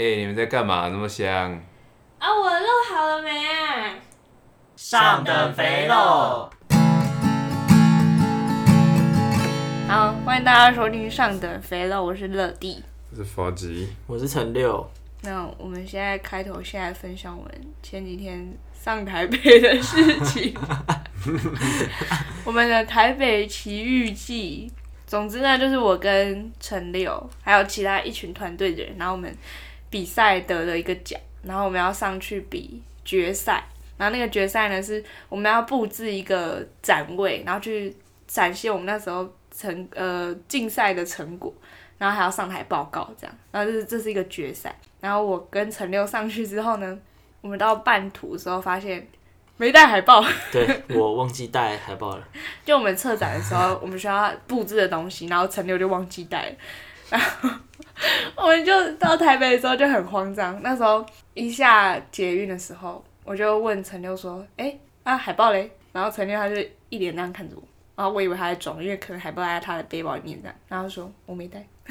[0.00, 0.88] 哎、欸，你们在干嘛？
[0.88, 1.52] 那么香？
[2.18, 3.94] 啊，我的肉好了没啊？
[4.74, 6.48] 上等肥肉。
[9.86, 14.90] 好，欢迎大家收听《上等肥肉》，我是乐蒂，我是佛吉，我是陈六。
[15.20, 20.54] 那我们现在开头，现在分享我们前几天上台北的事情。
[22.46, 24.72] 我们的台北奇遇记。
[25.06, 29.36] 总之呢，就是我跟陈六还有其他一群团队的人，然后我们
[29.90, 33.62] 比赛得了一个奖，然后我们要上去比决赛。
[33.98, 37.94] 然后那个决赛呢，是我们要布置一个展位，然后去
[38.26, 41.52] 展现我们那时候成呃竞赛的成果，
[41.98, 43.36] 然后还要上台报告这样。
[43.50, 44.74] 然后这是这是一个决赛。
[45.00, 46.98] 然后我跟陈六上去之后呢，
[47.40, 49.06] 我们到半途的时候发现。
[49.56, 52.26] 没带海报， 对，我忘记带海报了。
[52.64, 56.56] 就我们策展的时候，我们需要布置的东西，然后陈六就忘记带了，
[57.10, 57.20] 然
[58.34, 60.60] 后我们就到台北的时候就很慌张。
[60.62, 66.54] 那时候一下捷运的时候，我就问陈六说：“哎、欸，啊海报嘞？”然后陈六他就
[66.88, 67.62] 一脸那样看着我，
[67.96, 70.56] 然后我以为他在装，因为可能海报在他的背包里面这样。
[70.68, 71.66] 然后说：“我没带。”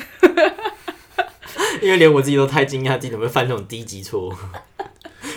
[1.81, 4.33] 因为连我自己都太惊讶，自己怎么会犯这种低级错误。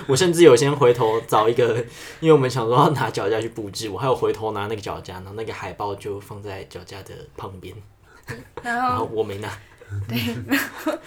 [0.09, 1.77] 我甚至有先回头找一个，
[2.21, 7.75] 因为我们想说要拿脚架去布置，我还有回头拿那个脚架，然后那个海报就放在脚架的旁边，
[8.63, 9.49] 然后，然后我没拿。
[10.09, 10.99] 对，然后，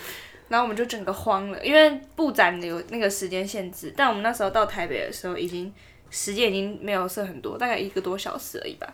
[0.48, 5.74] 然后我们就整个慌了，因为布展有那个时间限制，但我们那时候到台北的时候，已经
[6.10, 8.94] 时间已经没有剩很多，大概一个多小时而已吧。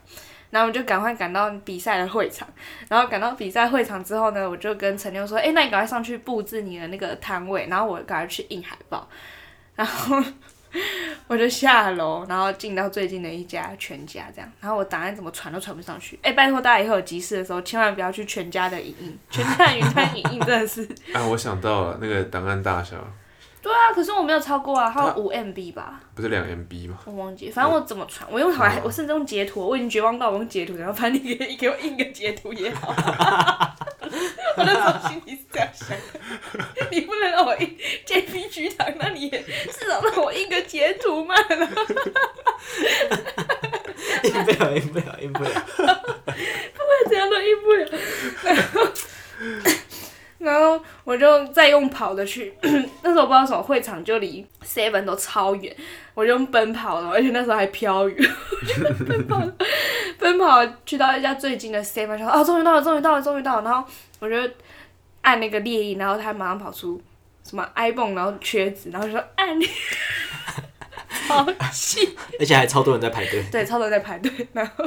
[0.49, 2.45] 然后我们就赶快赶到比赛的会场，
[2.89, 9.07] 然后赶到比赛会场之后呢，我就跟陈六说：“哎，那你赶快上去布置你的那个摊位，然后我赶快去印海报。”
[9.75, 10.21] 然后
[11.27, 14.51] 我就下楼，然后进到最近的一家全家，这样。
[14.59, 16.19] 然后我档案怎么传都传不上去。
[16.21, 20.83] 哎，拜托大家以后有急事的时候，千万不要去全家的影印，全家云端影印真的是。
[21.13, 22.97] 啊，我想到了那个档案大小。
[23.61, 25.99] 对啊，可是我没有超过啊，还有五 MB 吧？
[26.15, 26.97] 不是两 MB 吗？
[27.05, 32.93] 我忘记，反正我怎么传，我用好，我甚至用截图，我已经绝望到我用截图，然后反正你给给我印个截图也好。
[34.57, 36.19] 我那时候心里是这样想的，
[36.91, 41.35] 你不能让我印 JPG 档，那你也至少让我印个截图嘛。
[44.23, 45.49] 印不了，印不了，印不了。
[45.77, 47.87] 不管怎样都印不了。
[48.43, 48.87] 然后，
[50.41, 52.53] 然后我就再用跑的去，
[53.03, 55.75] 那时候我不知道什么会场就离 Seven 都超远，
[56.13, 58.15] 我就用奔跑了，而且那时候还飘雨，
[59.07, 59.41] 奔跑，
[60.19, 63.87] 奔跑去到一家最近的 Seven，说啊，终于到了，终于到了，终于到了，然后。
[64.21, 64.35] 我就
[65.21, 67.01] 按那个列印，然后他马上跑出
[67.43, 69.65] 什么 iPhone，然后缺子，然后就说按你，
[71.31, 73.43] 好气，而且还超多人在排队。
[73.51, 74.85] 对，超多人在排队，然后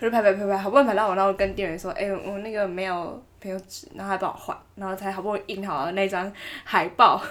[0.00, 6.30] 我就排排排排，好不容易排到我，然后跟店员说，哎、欸，我那个没有没有纸，然后他帮我换，然后才好不容易印好了那张
[6.64, 7.22] 海报，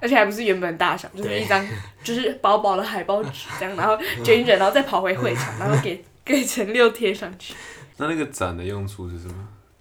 [0.00, 1.66] 而且还不是原本大小，就是一张
[2.02, 7.54] 就是薄薄的海报纸这样，然后卷一卷，然后再跑回会场，然后给给陈六贴上去。
[7.96, 9.34] 那那个展的用处是什么？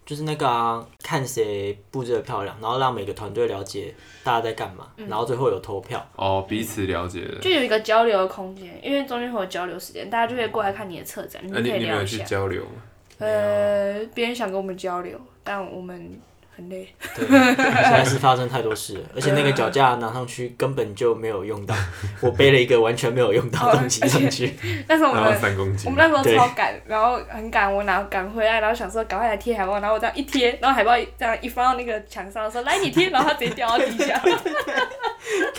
[0.10, 3.94] 就是那个啊，看谁布置的漂亮，然后让每个团队了解
[4.24, 6.04] 大家在干嘛，嗯，然后最后有投票。
[6.16, 7.38] 哦，彼此了解的。
[7.38, 11.84] 就有一个交流的空间，因为中间会有交流时间，大家就可以过来看你的策展，哦，你可以聊一下。
[11.84, 12.82] 那你，你们有去交流吗？
[13.20, 16.20] 呃，别人想跟我们交流，但我们。
[16.60, 21.74] 很累， 对，实在是发生太多事了， 而且那个脚架拿上去根本就没有用到，
[22.20, 24.54] 我背了一个完全没有用到的东西上去。
[24.86, 34.22] 但是我们三公斤，我们那时候超赶，然后很赶，我拿赶回来，然后想说赶快来贴海报，然后我这样一贴，然后海报这样一放到那个墙上，说来你贴，然后它直接掉到地下。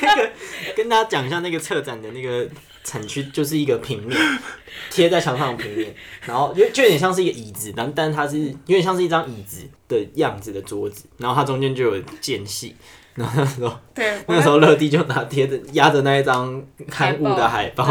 [0.03, 0.31] 那个
[0.77, 2.47] 跟大家讲一下，那个策展的那个
[2.85, 4.19] 产区就是一个平面，
[4.91, 5.95] 贴在墙上的平面，
[6.27, 12.75] 然后就就有点像是一个椅子，但但它是有点像是一张椅子的样子的桌子，然后它中间就有间隙。
[13.13, 17.85] 然后那时候，对，那时候乐蒂就拿贴着压着那一张刊物的海报，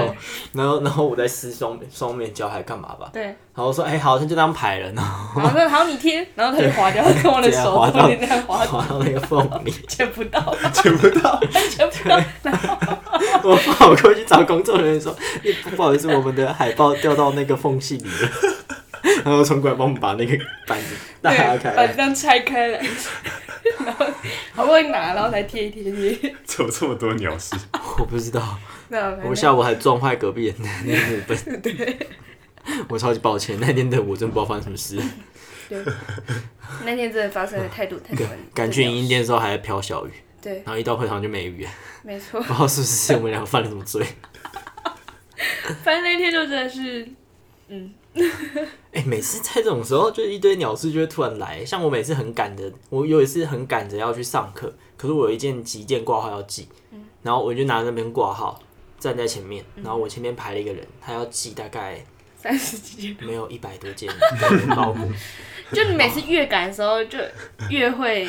[0.53, 3.09] 然后然后我在撕双双面胶还干嘛吧？
[3.11, 8.07] 对，然后我说哎、欸、好，像就当牌了，然后然后好你贴，然后他就划掉，跟我的 手划到
[8.47, 11.39] 滑滑到那个缝里， 捡不到，捡不到，
[11.69, 12.18] 捡不到。
[12.42, 13.08] 然后
[13.44, 15.16] 我跑过去找工作人员说，
[15.75, 18.31] 不好意思，我们的海报掉到那个缝隙里了，
[19.25, 20.38] 然后冲过来帮我们把那个
[20.68, 22.81] 板子打开，把这样拆开来。
[23.86, 24.06] 然后
[24.54, 26.36] 好不容易拿，然后才贴一贴贴。
[26.44, 27.56] 怎么这么多鸟事？
[28.00, 28.57] 我不知道。
[29.24, 31.62] 我下午还撞坏隔壁的那个木板。
[31.62, 31.98] 对。
[32.88, 34.98] 我超级抱歉，那天的我真不知道发生什么事。
[35.68, 35.83] 对。
[36.86, 38.25] 那天真的发生了太多太多。
[38.54, 40.12] 赶去影印店的时候还在飘小雨。
[40.41, 40.56] 对。
[40.57, 41.68] 然后一到会场就没雨。
[42.03, 42.39] 没错。
[42.44, 44.06] 不知道是不是我们两个犯了什么罪。
[45.83, 47.07] 反正那天就真的是，
[47.68, 47.94] 嗯。
[48.91, 51.63] 哎、欸，每次在这种时候，就一堆鸟事就会突然来。
[51.63, 56.68] 像我每次很赶的，我有一次很赶着要去上课，可是我有一件急件挂号要寄，
[57.21, 58.59] 然后我就拿那边挂号，
[58.97, 62.03] 站在前面，然后我前面排了一个人，他要寄大概
[62.35, 64.12] 三十几件，没有一百多件
[64.75, 65.07] 包裹。
[65.74, 67.18] 就你每次越赶的时候，就
[67.69, 68.27] 越会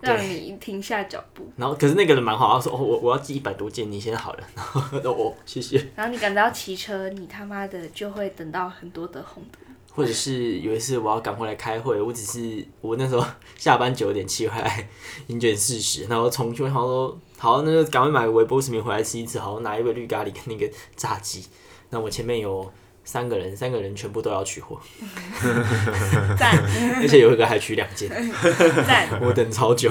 [0.00, 1.50] 让你停下脚步。
[1.56, 4.64] 然后，可是那个人蛮好，他说：“哦，我我要寄一百多件，你先好了。”然
[5.04, 5.84] 后，哦，谢谢。
[5.96, 9.60] 然后你赶着要骑车，你他妈的就会等到很多的红灯。
[9.94, 14.88] 或者是有一次我要赶回来开会，我只是我那时候下班九点骑回来，
[15.26, 21.46] 零点四十，然后重去，然后说好，那就赶快买个微波食品回来吃一次，好，拿一杯绿咖喱跟那个炸鸡。
[21.90, 22.70] 那我前面有。
[23.06, 24.78] 三个人，三个人全部都要取货，
[26.36, 26.52] 赞！
[27.00, 28.10] 而且有一个还取两件，
[28.86, 29.08] 赞！
[29.22, 29.90] 我等超久，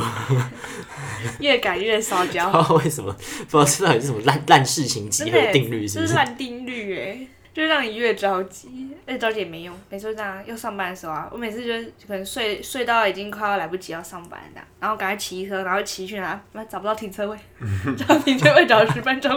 [1.39, 2.51] 越赶越烧焦。
[2.51, 3.15] 不知道为什么？
[3.49, 6.07] 不知道这到底是什么烂烂事情集合定律，是不是？
[6.07, 7.27] 这是烂定律哎。
[7.55, 9.73] 就让你越着急，越着急也没用。
[9.89, 16.37] 每次这样，要上班的时候啊，我每次就可能睡睡到已经快要来不及要上班这样，然后赶快骑车，然后骑去哪，
[16.69, 17.37] 找不到停车位，
[17.97, 19.31] 找停车位找了十分钟，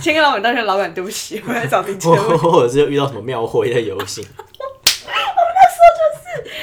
[0.00, 2.18] 先跟老板道歉，老板对不起，我来 找停车位。
[2.38, 4.24] 或者是遇到什么庙会的游行。
[4.24, 4.44] 我
[4.78, 6.56] 那时候就是，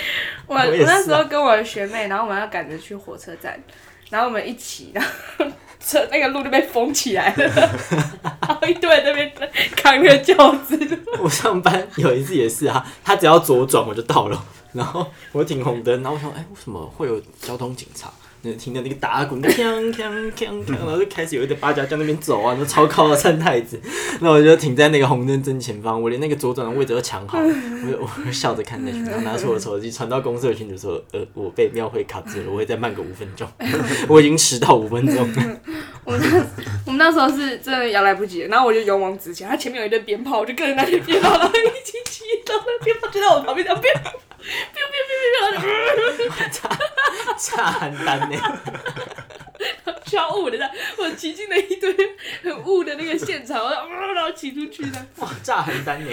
[0.48, 3.62] 我我，我那时候跟我的学妹，然后我们要赶着去火车站，
[4.10, 5.46] 然后我们一起，然后。
[5.80, 7.46] 车那个路就被封起来了，
[8.42, 9.32] 然后一堆人在那边
[9.76, 10.78] 扛着轿子。
[11.22, 18.12] 我上班有一次也是啊，他只要左转我就到了，然后我停红灯，然后我想，哎、为什么会有交通警察？
[18.42, 23.78] 那听到那个打滚，锵锵锵锵，然后就开始有一点八家将那边走啊，那超高的三太子，
[24.22, 33.46] 那我就停在那个红灯正前方，我连那个左转的位置都抢好，我就我就笑着看那群，然后拿出我的手机传到公司的群组说，呃，我被庙会卡住了，我会再慢个五分钟，
[34.08, 35.30] 我已经迟到五分钟。
[36.10, 36.44] 我们那
[36.88, 43.94] 我们那时候是真的要来不及，然后我就勇往直前，他前面有一堆鞭炮，我就跟着那些鞭炮，然后一起骑，然后鞭炮就在我旁边，这样鞭。
[44.42, 46.28] 别别别别别！
[46.28, 46.60] 我炸
[47.38, 48.36] 炸很单呢，
[50.06, 51.94] 超雾的，在我骑进了一堆
[52.42, 55.06] 很雾的那个现场，然后然后骑出去的。
[55.18, 56.10] 哇，炸很单呢，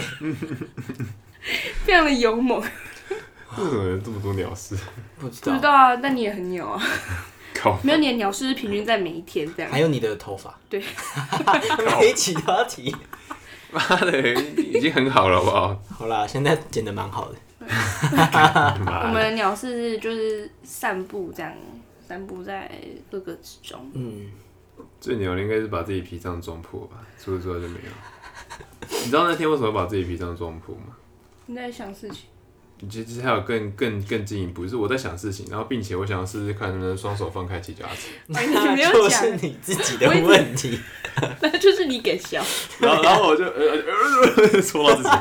[1.87, 2.61] 非常的勇猛。
[2.61, 4.77] 为什么有这么多鸟事？
[5.19, 5.53] 不知道。
[5.53, 6.83] 不知道啊，但你也很鸟啊。
[7.83, 9.71] 没有，你的鸟事是平均在每一天这样。
[9.73, 10.59] 还有你的头发。
[10.69, 10.83] 对。
[12.01, 12.95] 每一期都要提。
[13.73, 15.83] 妈的，已经很好了，好不好？
[15.89, 17.37] 好啦，现在剪的蛮好的。
[17.61, 21.53] 我们的鸟是就是散步这样，
[22.07, 22.71] 散步在
[23.11, 23.91] 各个之中。
[23.95, 24.31] 嗯，
[25.01, 28.99] 最牛的应该是把自己脾脏撞破吧，除了之外就没有。
[29.05, 30.97] 你知道那天为什么把自己脾脏撞破吗？
[31.47, 32.27] 你在想事情。
[32.91, 38.03] 其实还有更更更进一步，是我在想事情，然后并且我想要试试看能不能双手放开骑脚踏车。
[38.27, 38.43] 那
[38.93, 40.79] 就是你自己的问题，
[41.41, 42.45] 那就是你给笑。
[42.79, 43.83] 然后然后我就呃
[44.53, 45.09] 呃戳到自己。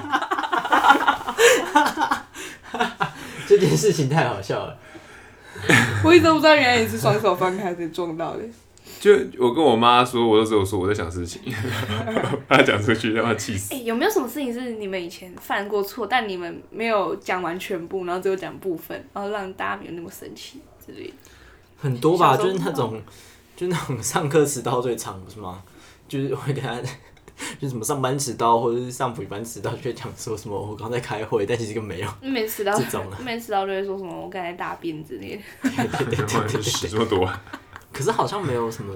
[3.48, 4.78] 这件事情太好笑了，
[6.04, 8.44] 我一直都不知道原来你是双手放开才撞到的。
[9.06, 11.40] 就我跟我妈说，我都只有说我在想事情，
[12.50, 13.76] 她讲出去让她气死。
[13.76, 21.14] 哎、欸，有没有什么事情是你们以前犯过错，但你们没有讲完全部，然后只有讲部分，然后让大家没有那么生气之类的？
[21.78, 23.00] 很多吧，就是那种，
[23.56, 25.62] 就那种上课迟到最长，不是吗？
[26.08, 26.76] 就是会跟他。
[27.60, 32.10] 就什么上班迟到，或者是上补习班迟到，就会讲说什么我刚在开会，但其实根本没有。
[32.22, 35.70] 没迟到，这种没迟到就会说什么我刚才大便之类的。
[35.70, 37.30] 对对对对对，这么多。
[37.96, 38.94] 可是好像没有什么，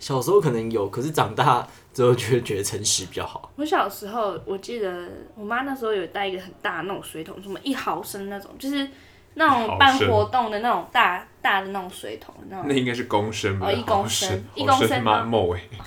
[0.00, 3.50] 小时候可能有，可是长大之后就会觉得诚实比较好。
[3.56, 8.88] 我小时候我记得我妈那时候有带一个很大的那种水桶，什么一毫升那种，就是。
[9.34, 13.68] 那种办活动的那种大大的那种水桶，那种那应该是公升吧？
[13.68, 15.24] 哦，一公升，一公升吗？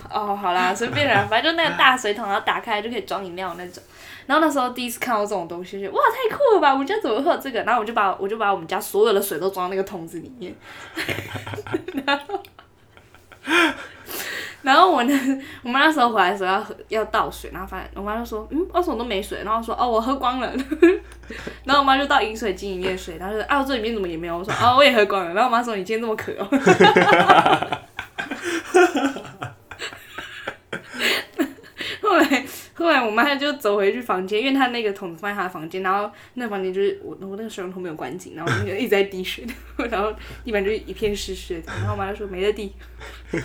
[0.10, 3.84] 哦，好啦，随便啦，反正就那个大水桶，然后打开就可以装饮料那种。
[4.25, 6.72] 然后那时候第一次看到这种东西，就哇，太酷了吧！
[6.72, 7.62] 我们家怎么会有这个？
[7.63, 10.56] 然后我就把我就把我们家所有的水都装在那个桶子里面。
[12.06, 12.42] 然后
[14.62, 19.44] 然后我呢，我妈那时候回来的时候要喝要倒水，然后发现我妈就说，嗯，为什么都没水？
[19.44, 20.50] 然后说，哦，我喝光了。
[21.65, 24.38] 然后我妈就倒饮水机里面水，然后就说，啊，这里面怎么也没有？
[24.38, 25.34] 我说，哦，我也喝光了。
[25.34, 26.48] 然后我妈说，你今天这么渴哦。
[32.01, 32.46] 后 来
[32.83, 39.47] 后来我妈就走回去房间，因为她那个桶子放在她的房间，然后那个房间就是我我那个水龙头没有关紧，然后那个一直在滴水，
[39.89, 40.13] 然后
[40.43, 41.71] 地板就一片湿湿的。
[41.77, 42.73] 然后我妈就说没得滴，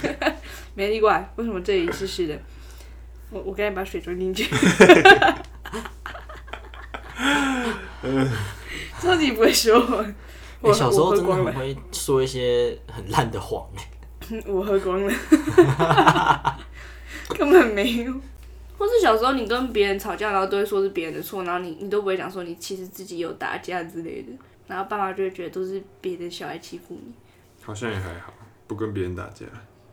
[0.74, 2.36] 没滴过来，为什么这里湿湿的？
[3.30, 4.44] 我我赶紧把水装进去。
[9.00, 10.14] 超级不会说谎。
[10.60, 13.64] 我小时候真的很会说一些很烂的谎
[14.44, 15.12] 我喝光了，
[17.38, 18.12] 根本没有。
[18.78, 24.28] 或是小时候你跟别人吵架，然后都会说是别人的错，然后你你都不会讲说你其实自己有打架之类的，
[24.68, 27.12] 然后爸妈就会觉得都是别的小孩欺负你。
[27.62, 28.32] 好像也还好。
[28.68, 29.46] 不跟别人打架，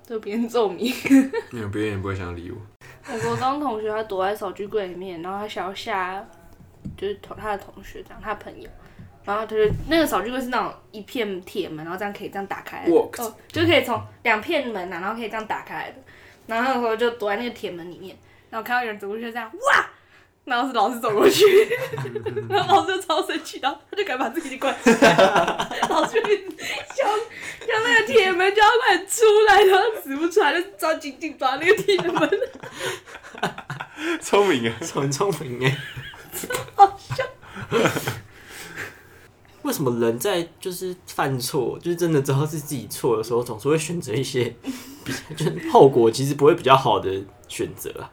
[0.06, 0.94] 就别人揍你。
[1.54, 2.58] 因为别人也不会想理我。
[3.10, 6.22] 我国中同学他躲在扫具柜里面，然后他想要吓，
[6.98, 8.70] 就是同他的同学这样，他的朋友，
[9.24, 13.10] 然后他就那个扫具柜是那种一片铁门，然后这样可以这样打开，哦，
[13.48, 15.98] 就是可以从两片门啊，然后可以这样打开来的。
[16.48, 18.13] 然后那个时候就躲在那个铁门里面，
[18.55, 19.89] 然后看到有人走过去就这样哇，
[20.45, 21.43] 然后是老师走过去，
[22.47, 25.13] 然后老师就超生气，然后他就敢把自己关起来，
[25.91, 27.05] 老师就叫
[27.67, 32.29] 叫那个铁门就要快点出来，然后死不出来就抓紧紧抓那个铁门。
[34.21, 35.77] 聪明啊，很聪明哎，
[36.75, 37.25] 好笑。
[39.63, 44.55] 为什么人在就是犯错，就是真的知道是自己错的时候，总是会选择一些
[45.03, 48.09] 比就是后果其实不会比较好的选择啊？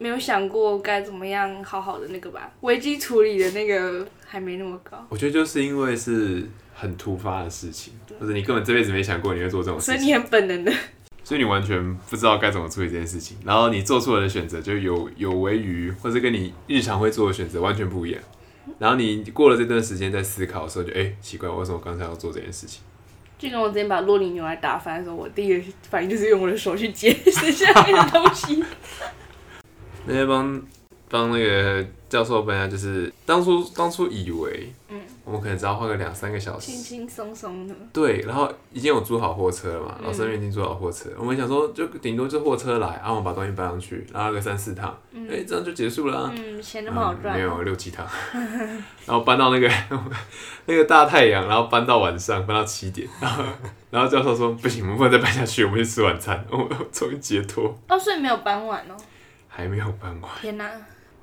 [0.00, 5.06] 没有想过该怎么样好好的那个吧，危机处理的那个还没那么高。
[5.10, 10.72] 我觉得就是因为是很突发的事情，或者你根本这辈子没想过你会做这种事情，所以你很本能的。
[11.22, 18.22] 所以你完全不知道该怎么处理这件事情，然后你做出来的选择就有有违于，或者跟你日常会做的选择完全不一样。
[18.78, 22.80] 然后你过了这段时间在思考的时候就，就、欸、哎奇怪，为什么刚才要做这件事情？
[23.38, 28.64] 就跟我之前把洛林牛奶打翻的时候，我第一个反应就是用我的手去接剩下面的东西。
[30.06, 30.62] 那些帮
[31.08, 35.00] 帮那个教授搬家，就是当初当初以为，嗯。
[35.22, 37.74] 我们可能只要花个两三个小时，轻轻松松的。
[37.92, 46.32] 对，然后已经有租好货车了嘛，老师那边已经租好货车，嗯、我们想说就顶多就货车来，然后我们把东西搬上去，然后个三四趟，哎、这样就结束了。
[46.36, 47.36] 嗯，钱那么好赚、嗯。
[47.36, 48.04] 没有六七趟，
[49.06, 49.70] 然后搬到那个
[50.66, 53.44] 那个大太阳，然后搬到晚上，搬到七点，然后
[53.90, 57.78] 然后教授说不行，我们不能再搬下去，我们去吃晚餐，我终于解脱。
[57.88, 58.96] 哦，所以没有搬完哦。
[59.60, 60.30] 还没有搬完。
[60.40, 60.68] 天哪！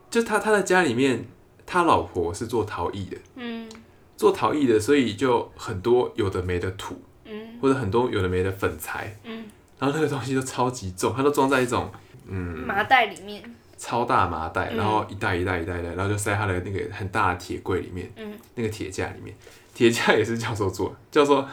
[0.10, 1.26] 就他他在家里面，
[1.66, 3.18] 他老婆是做陶艺的。
[3.36, 3.70] 嗯。
[4.16, 9.46] 做陶艺的，所以就很多有的没的土，嗯，或者很多有的没的粉材，嗯，
[9.78, 11.92] 然后那个东西都超级重，它都装在一种
[12.28, 12.34] 嗯
[12.66, 13.44] 麻袋里面，
[13.78, 19.36] 超大麻袋，然后一袋一袋一袋的，然后就塞他的那个很大的铁柜里面，嗯，那个铁架里面，
[19.76, 21.46] 铁架也是教授做的，教授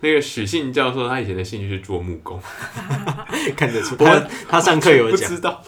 [0.00, 2.42] 那个许信教授，他以前的兴趣是做木工，
[3.56, 4.18] 看得出，他
[4.48, 5.62] 他上课有讲，不知道，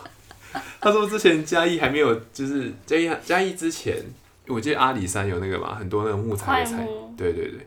[0.81, 4.03] 他说之前嘉义还没有，就是嘉义嘉义之前。
[4.49, 6.85] 我记得阿里山有那个嘛，很多那种木材的材，
[7.17, 7.65] 对对对。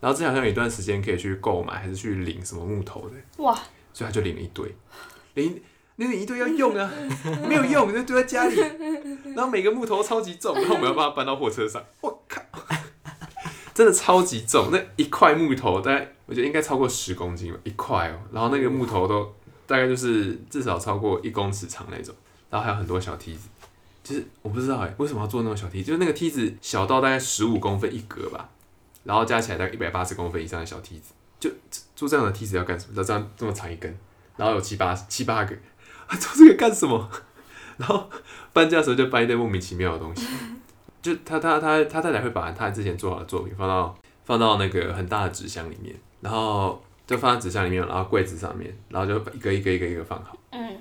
[0.00, 3.42] 然后之前好像有一段时间可以去购买，还是去领什么木头的。
[3.42, 3.54] 哇！
[3.94, 4.70] 所以他就领了一堆，
[5.32, 5.58] 领
[5.94, 6.92] 那个一堆要用啊，
[7.48, 8.60] 没有用就丢在家里。
[9.34, 11.82] 然后每个木头超级重，然后我们要把它搬到货车上。
[12.02, 12.42] 我靠，
[13.72, 14.68] 真的超级重！
[14.70, 18.20] 那一块木头大概我觉得应该超过十公斤吧，一块哦。
[18.30, 19.34] 然后那个木头都
[19.66, 22.14] 大概就是至少超过一公尺长那种，
[22.56, 23.48] 然后还有很多小梯子。
[24.02, 25.88] 其实我不知道哎，为什么要做那种小梯子？
[25.88, 28.48] 就是那个梯子小到大概十五公分一格吧，
[29.04, 31.50] 然后加起来大概一百八十公分以上的小梯子，就
[31.94, 32.94] 做这样的梯子要干什么？
[32.96, 33.94] 要这样这么长一根，
[34.38, 35.54] 然后有七八七八个，
[36.18, 37.10] 做这个干什么？
[37.76, 38.08] 然后
[38.54, 40.26] 搬家的时候就搬一堆莫名其妙的东西，
[41.02, 43.94] 就他他他他太太会把他之前做好的作品放到
[44.24, 50.38] 放到那个很大的纸箱里面，然后就放在纸箱里面，然后柜子上面，然后就一个一个一个一个放好。
[50.52, 50.78] 嗯。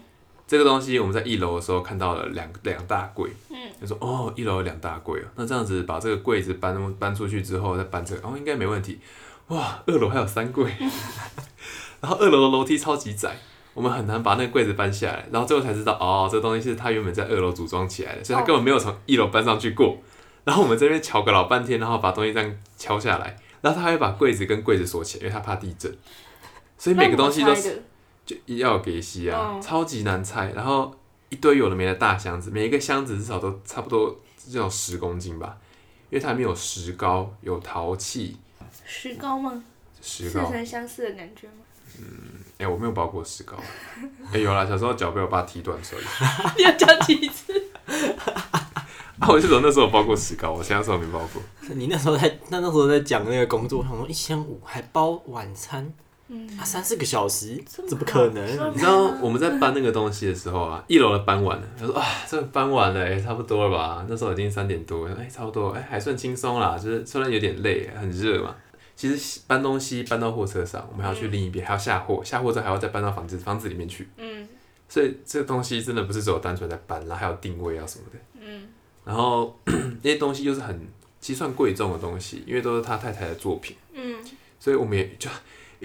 [0.47, 8.99] 这个东西我们在一楼的时候看到了两两大柜，嗯，就说哦，一楼有两大柜哦，那这样子把这个柜子搬搬出去之后再搬这个，哦，应该没问题。
[9.47, 10.71] 哇，二楼还有三柜，
[11.99, 13.35] 然后二楼的楼梯超级窄，
[13.73, 19.97] 我们很难把那个柜子搬下来，然后最后才知道哦，这个东西是他原本在二楼组装起来的，所以他根本没有从一楼搬上去过。
[20.43, 25.91] 然后我们这边敲个老半天，然后把东西这样敲下来，然后他还会把柜子跟柜子锁起来，因为他怕地震，
[26.77, 27.83] 所以每个东西都是。
[28.25, 29.63] 就要给西啊，oh.
[29.63, 30.93] 超级难拆，然后
[31.29, 35.57] 一堆有的没的大箱子，每一个箱子至少都差不多至少十公斤吧，
[36.09, 38.37] 因为它里面有石膏，有陶器。
[38.85, 39.63] 石膏吗？
[40.01, 40.45] 石膏。
[40.45, 41.53] 似曾相识的感觉吗？
[41.99, 42.05] 嗯，
[42.57, 43.55] 哎、欸，我没有包过石膏。
[44.25, 46.03] 哎、欸，有啦，小时候脚被我爸踢断，所以。
[46.57, 47.53] 你要讲几次？
[49.19, 51.41] 啊，我记得那时候我包过石膏，我现在时候没包过。
[51.73, 55.93] 你那时候在那那时候在讲那个工作，他说一千五还包晚餐。
[56.27, 58.73] 嗯，三四个小时，怎么可能？
[58.73, 64.03] 你知道我们在搬那个东西的时候啊，一楼的搬完了，他说啊，这个搬完了，哎、欸，差不多了吧？
[64.09, 68.55] 那时候已经三点多，哎、欸，差不多，哎、欸，还算轻松啦，就是虽然有点累，很热嘛。
[68.95, 74.09] 其实搬东西搬到货车上，我们还要去另一边，还要下货，下货之后还要再搬到房子房子里面去。
[74.17, 74.47] 嗯，
[74.89, 78.19] 所以这个东西真的不是只有单纯在搬，然后还有定位啊什么的。
[78.39, 78.67] 嗯，
[79.03, 79.55] 然后
[80.01, 80.87] 那些东西又是很
[81.19, 83.75] 其实算贵重的东西，因为都是他太太的作品。
[83.93, 84.15] 嗯，
[84.59, 85.29] 所以我们也就。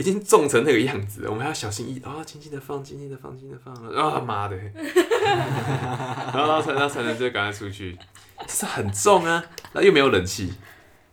[0.00, 4.57] 已经重成那个样子了，我们要小心翼翼啊，轻轻的放，轻轻的放，轻轻的放了啊妈的，
[6.33, 7.99] 然后才能才能就赶快出去，
[8.49, 10.54] 是很重啊，那又没有冷气，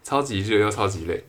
[0.05, 1.21] 超级热又超级累，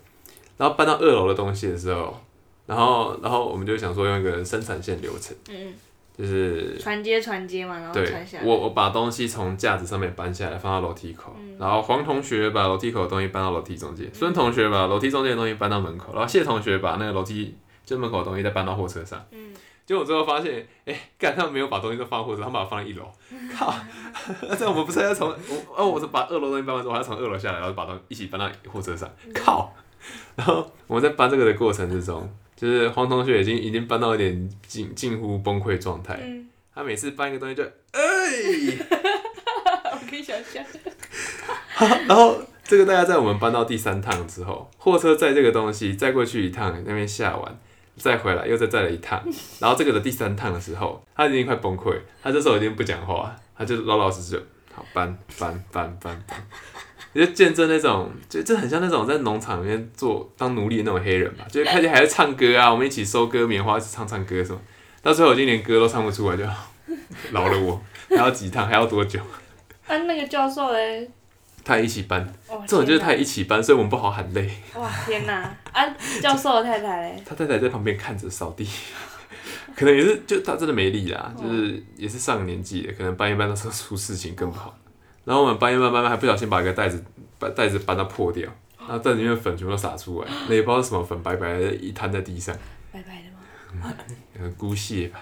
[0.57, 2.23] 然后搬到二楼的东西的时候，
[2.67, 5.75] 然后然后我们就想说用一个生产线流程，嗯，
[6.19, 8.45] 就是传接传接嘛，然后对传下来。
[8.45, 19.25] 我我把东西从架子上面搬下来，放到楼梯口，然后黄同学把楼梯口的东西搬到楼梯中间，孙同学把楼梯中间的东西搬到门口，然后谢同学把那个楼梯就门口的东西再搬到货车上。
[19.31, 19.55] 嗯，
[19.87, 23.05] 结果我最后发现，哎、干他们没有把东西都放货车，他们把它放在一楼。
[23.57, 23.73] 靠！
[24.43, 25.37] 那这样我们不是要从我
[25.77, 29.09] 哦，我是把二楼东西搬完之后，我还要从二楼下来，然后把东西一起搬到货车上。
[29.33, 29.73] 靠！
[30.35, 32.29] 然后我们在搬这个的过程之中，
[32.61, 36.19] 就是黄同学已经已经搬到一点近近乎崩溃状态。
[36.21, 37.63] 嗯，他每次搬一个东西就
[37.93, 38.01] 哎，
[39.93, 40.65] 我可以想象。
[42.09, 47.59] 然后这个大家在我们搬到第三趟之后，货车载这个东西再过去一趟，那边下完。
[47.97, 49.21] 再回来，又再载了一趟，
[49.59, 56.47] 然后这个的第三趟的时候，他已经快崩溃，他这时候已经不讲话，他就老老实实就好搬搬搬搬搬，
[57.15, 64.61] 你就见证那种，就就很像那种在农场里面做当奴隶的那种黑人吧，就是看见还在唱歌啊，我们一起收割棉花，一起唱唱歌什么，
[65.03, 66.45] 到最后我就连歌都唱不出来，就
[67.33, 69.21] 饶了我，还要几趟，还要多久？
[69.87, 71.11] 啊，那个教授嘞？
[71.65, 74.51] 他也一起搬，哦、这种就是他也一起搬，所以我们不好喊累。
[74.75, 75.55] 哇天哪！
[75.73, 75.87] 啊，
[76.23, 77.23] 教授的太太嘞？
[77.27, 78.67] 他太太在旁边看着扫地，
[79.77, 84.75] 可能也是就他真的没力啦，就是也是上了年纪的，可能搬一搬到时候出事情更不好。
[85.29, 87.05] 然后我们搬一搬搬搬，还不小心把一个袋子
[87.39, 92.57] 把袋子搬到破掉，然后袋子里面粉全部都洒出来，那也不知道是什么粉，白白的一滩在地上。
[92.91, 93.95] 白白的吗？
[94.39, 95.21] 嗯，姑蟹吧？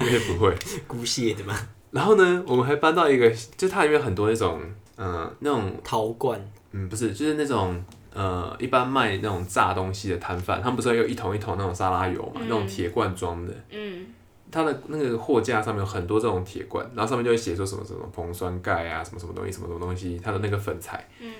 [0.00, 0.52] 应该不会，
[0.88, 1.56] 姑蟹的吗？
[1.92, 4.60] 然后呢，我们还搬到一个，就它里面有很多那种，
[4.96, 6.40] 嗯、呃，那种陶罐，
[6.72, 7.80] 嗯，不是，就是那种，
[8.12, 14.06] 呃，一般卖那种炸东西的摊贩，他们不是有一桶一桶那种沙拉油嘛，嗯、那种铁罐装的，嗯，
[14.50, 21.32] 它的那个货架上面有很多这种铁罐，然后上面就会写说什么什么硼酸钙啊，什么什么东西，什么什么东西，它的那个粉彩，嗯。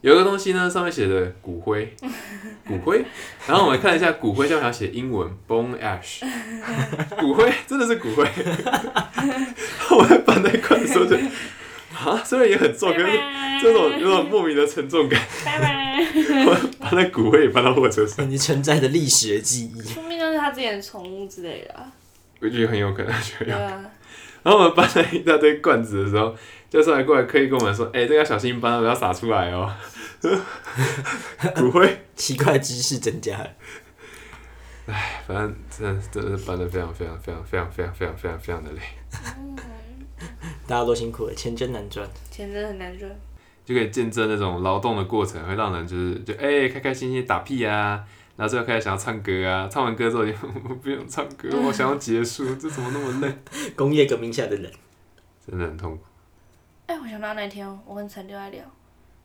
[0.00, 1.90] 有一个东西呢，上面写着骨灰，
[2.66, 3.02] 骨灰。
[3.48, 6.20] 然后我们看一下骨灰，下面还要写英文 bone ash，
[7.18, 8.22] 骨灰真的是骨灰。
[9.96, 11.16] 我在搬那罐的时候就，
[11.96, 13.18] 啊，虽然也很重，可是
[13.62, 15.18] 这种有种莫名的沉重感。
[16.46, 21.90] 我把那骨灰也搬到货车上，你承载的历史的记忆， 说不定就是他之前的宠物之类的、啊。
[22.44, 23.90] 我觉得很有可能，觉得有可能。
[24.42, 26.36] 然后我们搬了一大堆罐子的时候，
[26.68, 29.74] 教授还过来刻意跟我们说：“哎、欸，这个要小心搬，不要洒出来哦。
[31.56, 33.50] ”不会，奇怪知识增加了。
[34.86, 38.80] 哎，反正真的真的是搬的非常非常非常非常非常非常非常非常的累。
[40.68, 43.10] 大家都辛苦了，钱真难赚，钱真的很难赚。
[43.64, 48.04] 就可以见证那种劳动的过程，会让人就是就哎、欸、开开心心打屁啊。
[48.36, 50.32] 然后最后开始想要唱歌啊，唱完歌之后就
[50.82, 53.38] 不用唱歌，我想要结束，这怎么那么累？
[53.76, 54.70] 工业革命下的人
[55.46, 56.02] 真的很痛苦。
[56.86, 58.64] 哎、欸，我想到那天我跟陈六在聊，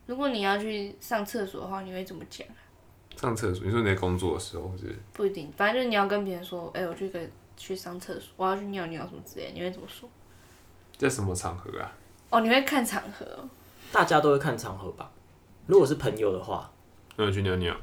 [0.06, 2.46] 如果你要去上厕所的话，你会怎么讲？
[3.16, 3.66] 上厕所？
[3.66, 4.96] 你说你在工作的时候，是？
[5.12, 7.20] 不一定，反正就是你要跟别人说，哎、欸，我去个
[7.56, 10.08] 去上厕所，我要去尿尿什么之类，你会怎么说？
[10.96, 11.92] 在什么场合啊？
[12.30, 13.26] 哦，你会看场合？
[13.90, 15.10] 大家都会看场合吧？
[15.66, 16.70] 如果是朋友的话，
[17.16, 17.76] 那我去尿尿。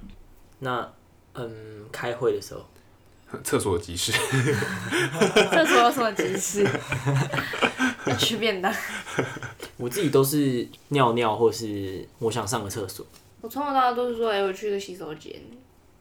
[0.60, 0.90] 那。
[1.38, 2.66] 嗯，开会的时候，
[3.44, 4.12] 厕所急事。
[5.52, 6.64] 厕所有什么急事？
[8.08, 8.74] 要吃便当。
[9.78, 13.06] 我自己都是尿尿，或是我想上个厕所。
[13.42, 15.34] 我从小到大都是说，哎、欸，我去个洗手间。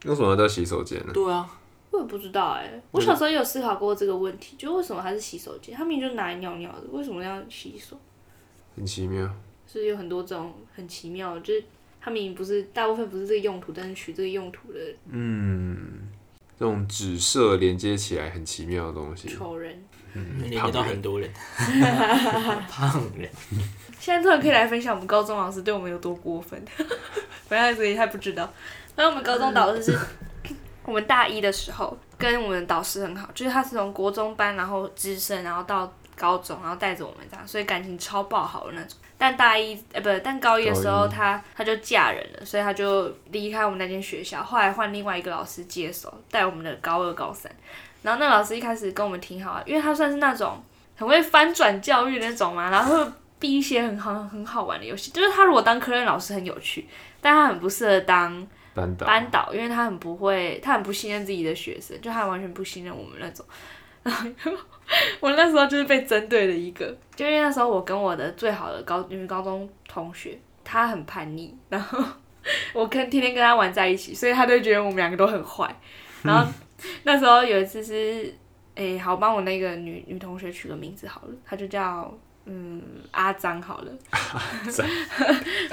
[0.05, 1.13] 为什么要洗手间呢？
[1.13, 1.47] 对啊，
[1.91, 2.81] 我也不知道哎、欸。
[2.91, 5.75] 我小时候也有思考过这个问题，就为什么还是洗手间？
[5.75, 7.99] 他明明就拿来尿尿的，为什么要洗手？
[8.75, 9.29] 很奇妙。
[9.71, 11.63] 是有很多这种很奇妙的，就是。
[12.07, 14.79] 他明明不是大部分不是这个用途，但是取这个用途的。
[15.09, 16.07] 嗯，
[16.57, 19.27] 这种指涉连接起来很奇妙的东西。
[19.27, 19.77] 丑人。
[20.13, 21.29] 嗯，连接到很多人。
[22.69, 23.29] 胖人。
[23.99, 26.63] 现在突然可以来分享我们高中老师对我们有多过分，
[27.49, 28.45] 反正自己还不知道。
[28.95, 29.99] 反正我们高中导师是，
[30.87, 38.97] 我们大一的时候跟我们导师很好，就是他是从国中班，然后直升，然后到高中，然后带着我们这样，所以感情超爆好的那种。
[39.19, 44.43] 但大一，呃，不，但高一的时候，他他就嫁人了，所以他就离开我们那间学校。
[44.43, 47.51] 后来换另外一个老师接手，带我们的高二、高三。
[48.03, 50.61] 然后那老师一开始跟我们挺好啊，因为他算是那种
[50.95, 55.09] 很会翻转教育那种嘛，然后会逼一些很好很好玩的游戏。
[55.11, 56.87] 就是他如果当科任老师很有趣，
[57.19, 63.43] 但他很不适合当班导，班导，因为他很不会，他很不信任自己的学生，就他完全不信任我们那种。
[64.03, 64.51] 然 后
[65.19, 72.03] 我那时候就是被针对的一个，就因为那时候我跟我的最好的高因为高中同学，他很叛逆，然后
[72.73, 75.73] 我跟天天跟他玩在一起，所以他就觉得我们两个都很坏。
[76.23, 76.49] 然后
[77.03, 78.33] 那时候有一次是，
[78.75, 82.11] 哎、欸，好帮我那个女女同学取个名字好了，她就叫
[82.45, 83.91] 嗯阿张好了。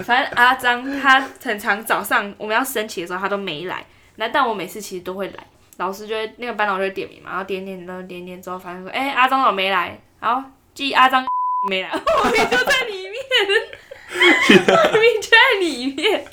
[0.03, 3.85] 反正阿张她很常早上我们要升旗的时候，她都没来。
[4.17, 5.47] 那但我每次其实都会来，
[5.79, 10.01] 老师就会那个班长就会点名嘛，然后点点然后点点之后发现说，哎、阿张老没来？
[10.21, 11.27] 然后记阿张
[11.69, 13.15] 没来， 我明明就在里面，
[14.69, 16.25] 我明明就在里面。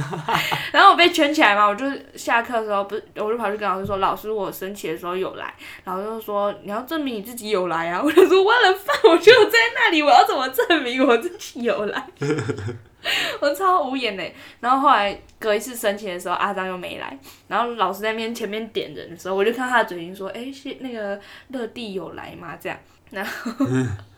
[0.72, 1.84] 然后我被圈起来嘛，我就
[2.14, 5.52] 下课的时候不是，我就跑去跟老师说，老师我升旗的时候有来，
[5.84, 12.06] 然后就说你要证明你自己有来啊，我就说忘了饭我就在那里，我要怎么证明我自己有来？
[13.40, 22.56] 我超无言嘞，然后后来隔一次升旗的时候，阿张又没来，然后老师在那边前面点人的时候，我就看他的嘴型说，哎，是那个乐蒂有来吗？
[22.60, 22.78] 这样，
[23.10, 23.52] 然后，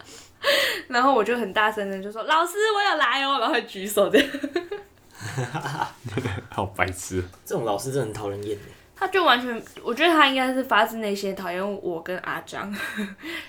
[0.89, 4.29] 然后我就很大声的就说，老师我有来哦，然后举手这样，
[6.51, 8.59] 好白痴，这种老师真的很讨人厌。
[8.97, 12.73] 他就完全，我觉得他应该是发自内心讨厌我跟阿张，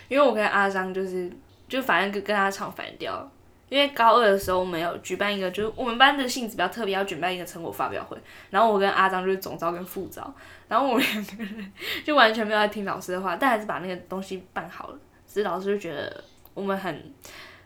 [0.07, 1.31] 因为我跟阿张就是，
[1.67, 3.29] 就反正跟跟他唱反调。
[3.69, 8.15] 因为高二的时候，我们有举办一个，就是我们班的性质比较特别，要举办一个成果发表会。
[8.52, 10.32] 然后我跟阿张就是总招跟副招，
[10.67, 11.71] 然后我们两个人
[12.06, 14.97] 就完全没有在听老师的话，但还是把那个东西办好了。
[15.28, 16.23] 只是老师就觉得
[16.54, 17.12] 我们很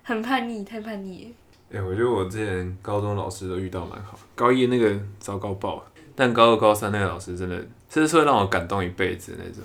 [0.04, 1.34] 很叛逆，太叛逆。
[1.74, 5.84] 哎、我觉得我之前高中老师都遇到蛮好，高一那个糟糕爆了，
[6.16, 7.58] 但高二高三那个老师真的，
[7.90, 9.62] 真的是会让我感动一辈子那种。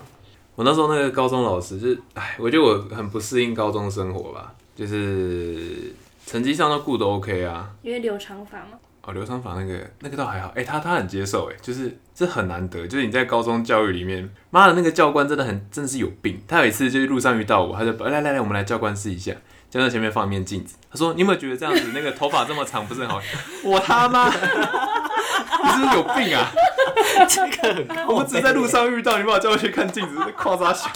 [0.56, 5.94] 我那时候那个高中老师就是，哎，我觉得我很不适应高中生活吧，就是。
[6.32, 8.78] 成绩上都顾得 OK 啊，因为留长发嘛。
[9.02, 16.40] 哦，留长发那个那个倒还好，哎、欸，他他很接受，哎，就是这很难得，就是你在高中教育里面，妈的那个教官真的很真的是有病。
[16.48, 19.32] 他有一次就是路上遇到我，他就来来来，我们来教官试一下，
[19.68, 23.20] 教官前面放一面镜子，他说：“你有没有觉得这样子那个头发这么长不是很好？”
[23.62, 26.50] 我他妈，你是不是有病啊？
[27.28, 30.88] 这个我们只在路上遇到，你把我叫过去看镜子，夸张小？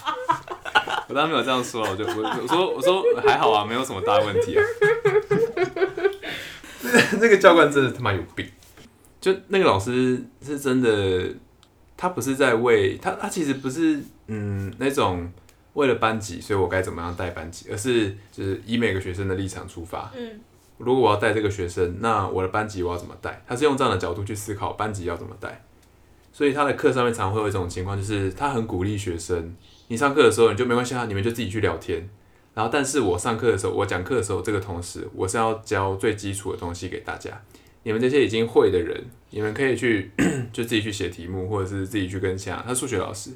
[1.08, 4.62] 我当然没有这样说，我就我我说我说还好啊，没有什么大问题啊。
[7.20, 8.46] 那个教官真的他妈有病，
[9.20, 11.28] 就那个老师是真的，
[11.96, 15.30] 他不是在为他，他其实不是嗯那种
[15.74, 20.10] 为了班级，所以我该怎么样带班级，而是就是以每个学生的立场出发。
[20.16, 20.40] 嗯，
[20.78, 23.42] 如果我要带这个学生，那我的班级我要怎么带？
[23.46, 25.64] 他是用这样的角度去思考班级要怎么带，
[26.32, 29.54] 所以他的课上面常会有一种情况，就是他很鼓励学生。
[29.88, 32.08] 你上课的时候你就没关系啊，你们就自己去聊天。
[32.54, 37.30] 然后，但是我上课的时候，我讲课的时候，这个同时我是要教最基础的东西给大家。
[37.82, 38.98] 你们这些已经会的人，
[39.30, 40.10] 你们可以去
[40.52, 43.30] 就自己去写题目，或者是自己去跟其他他数学老师，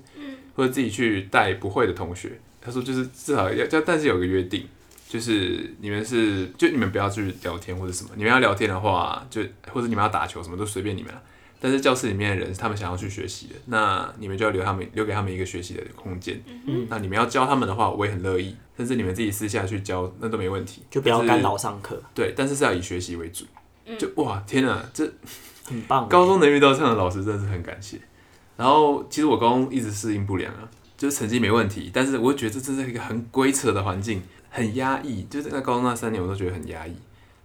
[0.54, 2.32] 或者自己去带不会的同学。
[2.60, 4.66] 他说就是至少要但，但是有个约定，
[5.06, 8.10] 就是你们是就你们不要去聊天或者什么。
[8.16, 11.12] 你们要聊天的话，就或者你们要打球什么都随便你们。
[11.60, 16.42] 但是教室里面的人他们想要去学习的，那你们就要留他们留给他们一个学习的空间。
[16.66, 18.56] 嗯，那你们要教他们的话，我也很乐意。
[18.76, 22.02] 甚至你们自己私下去教，那都没问题，就不要干扰上课。
[22.14, 23.44] 对，但是是要以学习为主。
[23.98, 25.04] 就哇，天哪，这
[25.68, 26.08] 很棒！
[26.08, 27.98] 高中能遇到这样的老师，真的是很感谢。
[28.56, 35.24] 然后其实我高中一直适应不良啊，就是成绩没问题，但是我觉得这真是一个很鬼扯的环境，很压抑。
[35.24, 36.94] 就是在高中那三年，我都觉得很压抑。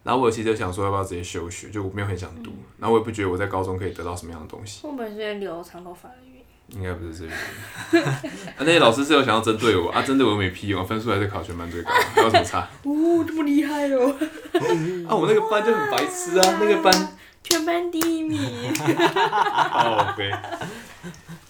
[0.05, 1.69] 然后我其实就想说，要不要直接休学？
[1.69, 2.51] 就我没有很想读。
[2.51, 4.81] 嗯、然后我也不觉得我在高中可以得到什么样的东西。
[4.83, 6.45] 我本身是留长头发的原因。
[6.69, 8.05] 应该不是这个。
[8.05, 8.21] 啊，
[8.59, 12.61] 那些老师是有想要针对我啊，针对我又没屁用，分数还是考全班最高，还有什么差？
[12.85, 14.15] 哦，这么厉害哦！
[15.09, 18.39] 啊，我那个班就很白痴啊，那个班全班第一名。
[19.09, 20.31] 好呗。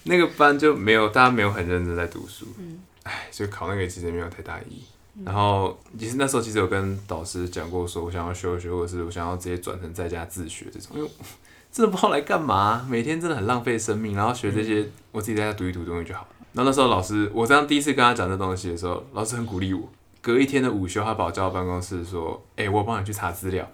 [0.04, 2.46] 那个班就没有大家没有很认真在读书。
[2.58, 2.80] 嗯。
[3.02, 4.84] 哎，所以考那个其实没有太大意义。
[5.24, 11.10] 然后其实那时候其实有跟导师讲过，说我想要休学，或者是我想要直接转成在家自学这种，因为
[11.72, 16.26] 真的不知道来干嘛，每天真的很浪费生命，然后学这些我自己在家读一读东西就好。
[16.52, 19.88] 然后那时候老师，我这样第一次跟他讲这东西的时候，老师很鼓励我。
[20.22, 23.64] 隔一天的午休，他把我叫到办公室说：“哎，我帮你去查资料。”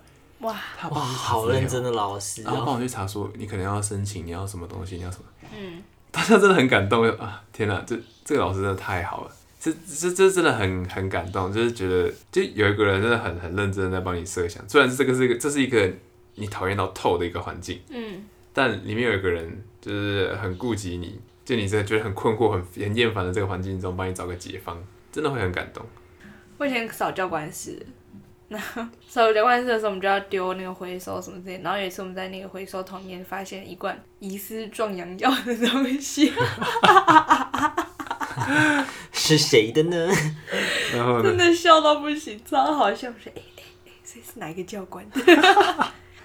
[0.41, 5.25] 哇，他好认真的老师，然后帮我去查说你可能要申请，你要什么东西，你要什么。
[5.57, 7.43] 嗯，大家真的很感动啊！
[7.53, 9.31] 天哪，这这个老师真的太好了。
[9.63, 15.89] 这这这真的很很感动，就是觉得就有一个人真的很很认真的在帮你设想，虽然这个是一个这是一个
[16.35, 24.77] 你讨厌到透的一个环境，嗯，但里面有一个人就是很顾及你，就你真的觉得很困惑、很很厌烦的这个环境中，帮你找个解方，
[25.13, 25.87] 真的会很感动。
[26.59, 27.87] 我以前扫教官室，
[28.49, 28.59] 那
[29.07, 36.33] 扫教官室的时候，我们就要丢那个回收什么之类，然后有一次我们在那个回收桶里面发现一罐疑似壮阳药的东西。
[39.25, 40.09] 是谁的呢？
[40.93, 41.23] 然后呢？
[41.23, 43.09] 真的笑到不行，超好笑！
[43.09, 45.07] 我说：“哎哎哎，这是哪一个教官？”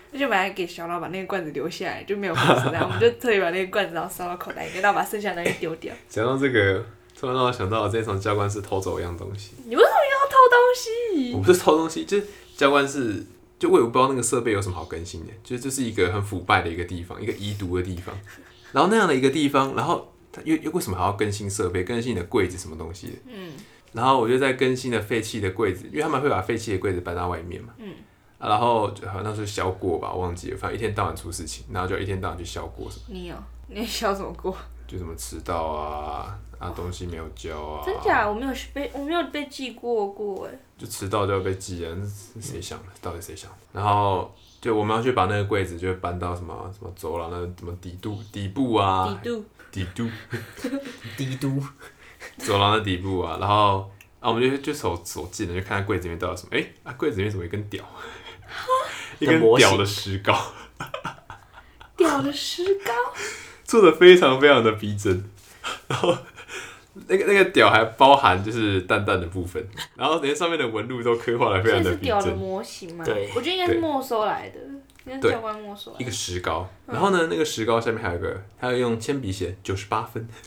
[0.10, 5.94] 那就把它给小老板那个罐子留下来，就没有放出来我们就特意把那个罐子然后塞到口袋里面，然后把剩下的东西丢掉。
[6.10, 6.84] 讲到这个，
[7.16, 9.52] 突然让我想到了这从教官室偷走一样东西。
[9.66, 11.34] 你为什么要偷东西？
[11.34, 13.24] 我不是偷东西，就是教官室，
[13.60, 18.18] 就我也不知道那个设备有什么好更新的，就是这是一个很腐败的一个地方，一个遗毒的地方。
[18.72, 21.84] 然后那样的一个地方，然后它又又为什么还要更新设备？
[21.84, 23.14] 更新你的柜子什么东西的？
[23.28, 23.54] 嗯。
[23.94, 27.74] 然后我就在更新的废弃的柜子，因为他们会把废弃的柜子搬到外面嘛。
[27.78, 27.94] 嗯。
[28.38, 33.06] 啊、然后就好像是削过吧，忘记了，反正一天到晚出事情，然后就一天到晚去削过什么。
[33.08, 33.36] 你有？
[33.68, 34.56] 你削什么过？
[34.88, 37.84] 就什么迟到啊，啊东西没有交啊。
[37.84, 38.30] 真假？
[38.30, 40.52] 我没有被我没有被记过过哎。
[40.78, 41.90] 就迟到就要被记啊？
[42.36, 42.86] 是谁想的？
[43.02, 43.58] 到底谁想的？
[43.74, 49.20] 然后就我们要去把那个柜子就搬到什么什么走廊的什么底部底部啊？
[49.24, 49.44] 底部。
[49.78, 50.10] 底都。
[51.16, 51.62] 底都。
[52.38, 56.50] 走廊的底部啊，然后啊，我们就就走走近了，就看看柜子里面到底什么。
[56.52, 57.84] 哎，啊，柜子里面怎么一根屌？
[59.20, 60.36] 一根屌的石膏。
[61.96, 62.92] 屌的石膏。
[63.64, 65.30] 做的非常非常的逼真，
[65.88, 66.18] 然后
[67.08, 72.16] 那个那个屌还包含就是蛋蛋的部分，然后连上面的纹路都刻画的非常的逼真。
[72.22, 73.04] 是屌的模型吗？
[73.04, 74.60] 对，我觉得应该是没收来的。
[75.20, 75.98] 对，教官没收来。
[76.00, 80.28] 一个石膏，然后呢，那个石膏下面还有个，还要用铅笔写九十八分。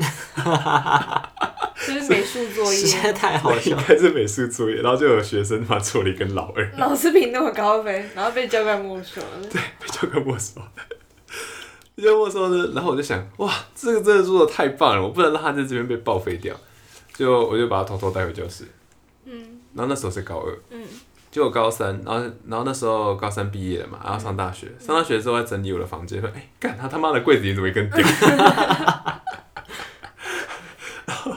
[1.83, 3.70] 这是美术作业，实在太好笑。
[3.79, 6.70] 应该是美术作业，然后就有学生他做了一根老二。
[6.77, 9.27] 老师评那么高分，然后被教官没收了。
[9.51, 10.70] 对，被教官没收了。
[11.96, 16.55] 就没收呢，然后我就想，哇，这个真的做的太棒了，我不能让他在这边被报废掉。
[17.14, 18.64] 就我就把他偷偷带回教室。
[19.25, 19.61] 嗯。
[19.75, 20.59] 然后那时候是高二。
[20.70, 20.83] 嗯。
[21.30, 28.04] 就我高三，然后然后那时候高三毕业了嘛，然后上大学，上大学之后在整理我的房间，说，哎，干他他妈的柜子里怎么一根屌？
[31.06, 31.36] 然后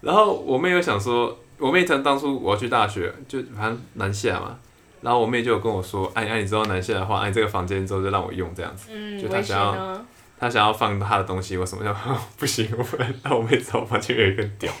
[0.00, 4.56] 然后我妹又想说，我妹她当初我要去大学，就反正南下嘛，
[5.00, 10.04] 然后我妹就有跟我说，哎哎，你知道南下的话，哎，这个房间之后就让我用这样子，嗯、就她想要
[10.38, 11.92] 她想要放她的东西我什么，要
[12.38, 14.72] 不行，我不能让我妹知道我房间有一根屌，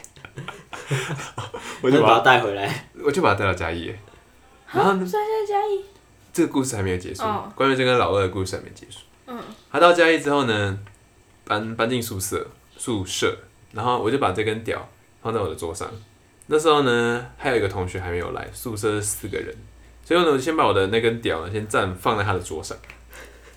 [1.82, 3.92] 我就把她带回来，我就把她带到嘉义。
[4.76, 5.06] 然后呢？
[6.32, 7.22] 这个故事还没有结束。
[7.22, 7.50] Oh.
[7.54, 8.98] 关于这个老二的故事还没结束。
[9.26, 9.38] 嗯。
[9.72, 10.78] 他到嘉义之后呢，
[11.44, 13.34] 搬搬进宿舍，宿舍，
[13.72, 14.86] 然后我就把这根屌
[15.22, 15.90] 放在我的桌上。
[16.46, 19.54] 那时候呢，还有一个同学还没有来，宿舍是四个人，
[20.04, 22.76] 所以呢，我先把我的那根屌呢，先暂放在他的桌上。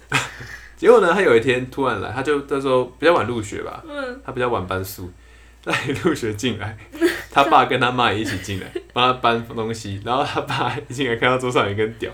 [0.78, 5.12] 结果呢，他有一天突然来，他就那时候比较晚入学吧，嗯，他比较晚搬宿。
[5.62, 6.78] 在入学进来，
[7.32, 10.02] 他爸跟他妈也一起进来，帮他搬东西。
[10.04, 12.12] 然后他爸一进来看到桌上有一根屌，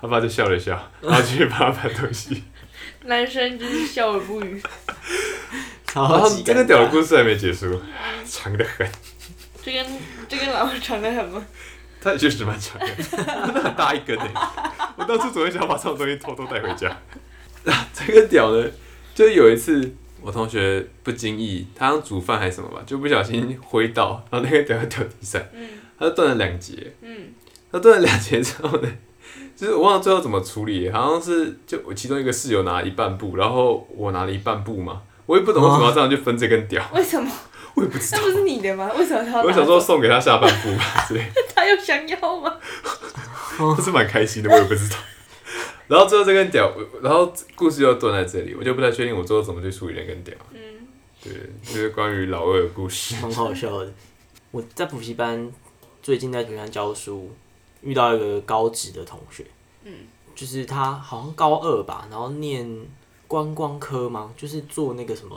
[0.00, 2.44] 他爸就笑了笑，然后继续帮他搬东西。
[3.04, 4.62] 男生就是笑而不语。
[5.94, 7.80] 然后这个屌的故事还没结束，
[8.24, 8.88] 长得很。
[9.62, 9.86] 这根
[10.28, 11.44] 这根老二长得很吗？
[12.00, 14.30] 他确实蛮长的，真的很大一根诶。
[14.96, 16.96] 我当初总会想把这种东西偷偷带回家。
[17.92, 18.70] 这个屌呢，
[19.14, 19.96] 就有一次。
[20.22, 26.92] 我同学不经意，他刚煮饭还是什么吧，就不小心挥到，然后那个掉在掉地上，嗯、他就断了两节。
[27.02, 27.32] 嗯、
[27.70, 28.88] 他断了两节之后呢，
[29.56, 36.84] 就是我忘了最后怎么处理，好像是就我其中一个室友拿了一半布，然后我拿了一半布嘛，我也不懂为什么要这样去分这根屌。
[36.94, 37.30] 为什么？
[37.74, 38.18] 我也不知道。
[38.20, 38.90] 那不是你的吗？
[38.96, 39.42] 为什么他要？
[39.44, 41.24] 我想说送给他下半部吧，对。
[41.54, 42.54] 他又想要吗？
[43.56, 44.96] 他是蛮开心的，我也不知道。
[45.92, 50.34] 然后最后这根屌，然后故事又断在这里，我就不太确定我最后怎么去处理那根屌。
[50.50, 50.58] 嗯，
[51.22, 51.30] 对，
[51.62, 53.14] 就是关于老二的故事。
[53.16, 53.92] 很好笑的。
[54.52, 55.52] 我在补习班
[56.02, 57.30] 最近在学校教书，
[57.82, 59.44] 遇到一个高职的同学。
[59.84, 59.92] 嗯，
[60.34, 62.66] 就是他好像高二吧，然后念
[63.26, 65.36] 观光科吗，就是做那个什么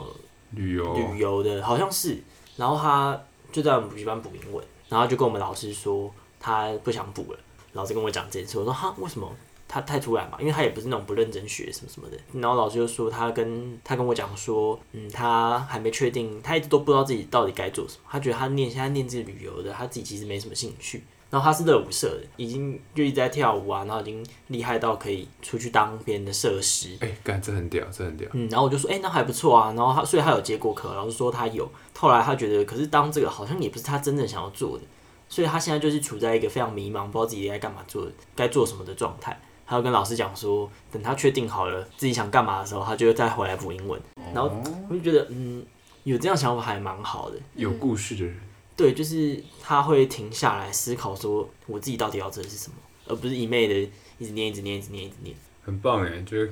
[0.52, 2.16] 旅游旅游的，好像是。
[2.56, 7.38] 然后他就在我们补习班补英文，然后就跟我们老师说他不想补了。
[7.74, 9.30] 老师跟我讲这件事，我说哈，为什么？
[9.68, 12.16] 他太突然嘛，因为他也不是那种不认真学什么什么的。
[12.40, 18.00] 然后老师就说他跟他跟我讲说，嗯，他还没确定，他一直都不知道自己到底该做什么。
[18.08, 21.02] 他觉得他念现在念这旅游的，他自己其实没什么兴趣。
[21.28, 26.96] 然后他是热舞社的，已经就一直在跳舞啊，然后已经厉害到可以出去当别人的设施。
[27.00, 28.28] 哎、欸，干，这很屌，这很屌。
[28.32, 29.72] 嗯，然后我就说，哎、欸，那还不错啊。
[29.76, 30.94] 然后他，所以他有接过课。
[30.94, 31.68] 老师说他有。
[31.98, 34.84] 后来他觉得，可是当这个好像也不是他真正想要做的，
[35.28, 39.36] 所以他现在就是处在一个非常迷茫，不知道自己该干嘛做，该做什么的状态。
[39.66, 44.00] 他要跟老师讲说，等他确定好了自己想干嘛的时候，他就再回来补英文。
[44.32, 44.50] 然后
[44.88, 45.66] 我就觉得，嗯，
[46.04, 47.36] 有这样想法还蛮好的。
[47.54, 48.40] 有故事的人，
[48.76, 52.76] 对，就是他会停下来思考说，我自己到底要做的是什么，
[53.06, 55.36] 而不是一昧的一直念、一直念、一直念、一直念。
[55.64, 56.46] 很棒哎，就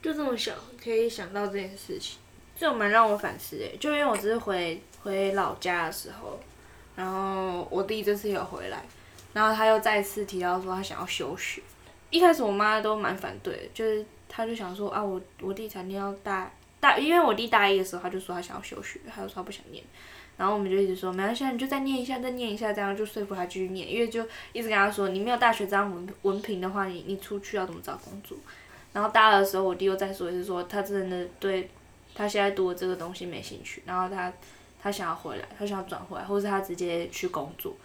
[0.00, 0.52] 就这么小
[0.82, 2.18] 可以想到这件事情，
[2.56, 3.76] 这蛮让我反思哎。
[3.80, 6.38] 就因为我只是回回老家的时候，
[6.94, 8.84] 然后我弟这次有回来，
[9.32, 11.60] 然后他又再次提到说他想要休学。
[12.10, 19.84] 一开始我妈都蛮反对，就是她就想说啊，我我弟才念到大大，因为我弟大一的时候，他就说他想要休学，他就说他不想念，
[20.36, 28.36] 然后我们就一直说没关系，你就再念一下，再念一下，这样就说服他继续念，因为就一直跟他说，你没有大学这样文文凭的话，你你出去要怎么找工作？
[28.92, 31.68] 然后大二的时候，我弟又再说一次说，他真的对
[32.14, 34.32] 他现在读的这个东西没兴趣，然后他
[34.82, 37.76] 他想要回来，他想要转回来，或是他直接去工作。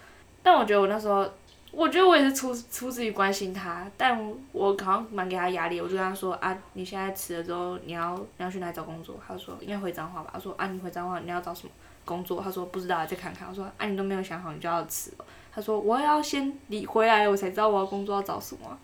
[0.42, 1.28] 但我觉得我那时候，
[1.76, 4.18] 我觉得我也是出出自于关心他，但
[4.52, 9.20] 我好像蛮给他压力，我就跟他说啊，你现在辞了之后，你要你要去哪里找工作？
[9.28, 10.30] 他说应该回彰化吧。
[10.32, 11.70] 他说啊，你回彰化你要找什么
[12.06, 12.40] 工作？
[12.42, 13.46] 他说不知道，再看看。
[13.46, 15.24] 我说啊，你都没有想好，你就要辞了。
[15.52, 18.78] 他说我要先你回来，我才知道我要工作要找什么。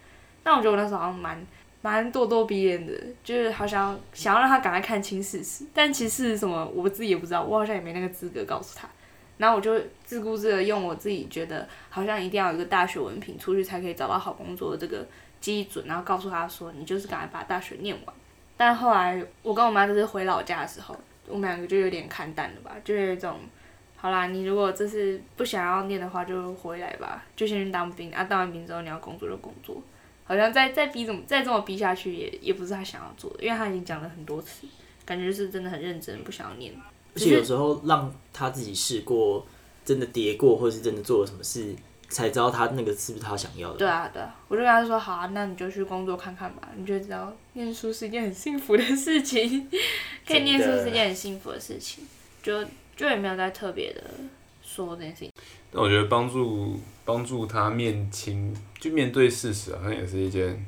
[0.44, 1.44] 那我觉得我那时候好像蛮。
[1.84, 2.92] 蛮咄咄逼人的，
[3.24, 8.86] 就是好像想要让他赶快看清事实，但其实是什么，我自己也不知道，我好像也没那个资格告诉他。
[9.42, 15.04] 然后我就自顾自的用我自己觉得好像一定要有一个大学文凭出去才可以找到好工作的这个
[15.40, 18.14] 基准，然后告诉他说，你就是赶快把大学念完。
[18.56, 23.40] 但后来我跟我妈就是回老家的时候，我们两个就有点看淡了吧，就有一种，
[23.96, 29.82] 好啦，你如果这是不想要念的话，就回来吧，就先去当兵啊，当完兵之后你要工作就工作。
[30.22, 34.68] 好像再再逼怎么再这么逼下去也也不是他想要做的，因为他已经讲了很多次，
[35.04, 36.72] 感觉是真的很认真，不想要念。
[37.14, 39.46] 而且有时候让他自己试过，
[39.84, 41.74] 真的跌过，或者是真的做了什么事，
[42.08, 43.78] 才知道他那个是不是他想要的。
[43.78, 49.68] 对啊，对啊，我就跟他说好啊，那你就去工作看看吧，你就知道念书是一件很幸福的事情，
[50.26, 52.04] 可以念书是一件很幸福的事情，
[52.42, 52.64] 就
[52.96, 54.02] 就也没有再特别的
[54.62, 55.32] 说这件事情。
[55.70, 60.64] 但我觉得帮助帮助他面清，就面对事实，好像也是一件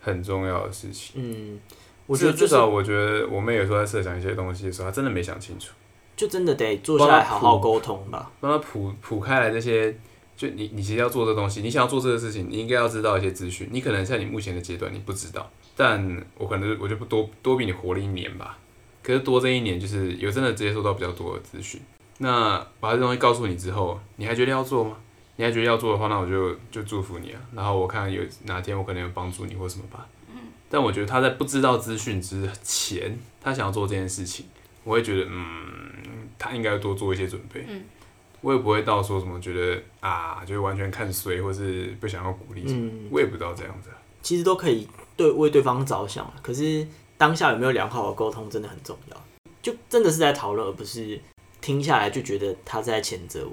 [0.00, 1.14] 很重要的事情。
[1.16, 1.60] 嗯，
[2.06, 5.72] 我觉得至少我觉得我妹有时候在设想一些东西的时候，她真的没想清楚，
[6.18, 9.96] 就真的得坐下来好好沟通吧，帮他铺铺开来这些。
[10.36, 13.68] 就你你其实要做这东西，你想要做这个事情，你应该要知道一些资讯。
[13.72, 18.56] 你可能在你目前的阶段你不知道，但我可能我就不多多比你活了一年吧。
[19.02, 21.80] 可是多这一年，就是有真的接收到比较多的资讯。
[22.18, 24.96] 那把这东西告诉你之后，你还觉得要做吗？
[25.34, 27.40] 你还觉得要做的话，那我就就祝福你啊。
[27.54, 30.06] 然后我看有哪天我可能有帮助你或什么吧。
[30.70, 34.46] 但我觉得他在不知道资讯之前，他想要做这件事情，
[34.84, 35.87] 我会觉得嗯，
[36.38, 37.64] 他应该多做一些准备。
[37.68, 37.84] 嗯
[38.40, 42.88] 我也不会到说什么觉得啊，就是完全看衰或是不想要鼓励什么。
[43.10, 43.90] 我也不知道这样子。
[44.22, 49.24] 其实都可以对为对方着想，可是当下有没有良好的沟通真的很重要。
[49.60, 51.20] 就真的是在讨论，而不是。
[51.60, 53.52] 听下来就觉得他在谴责我，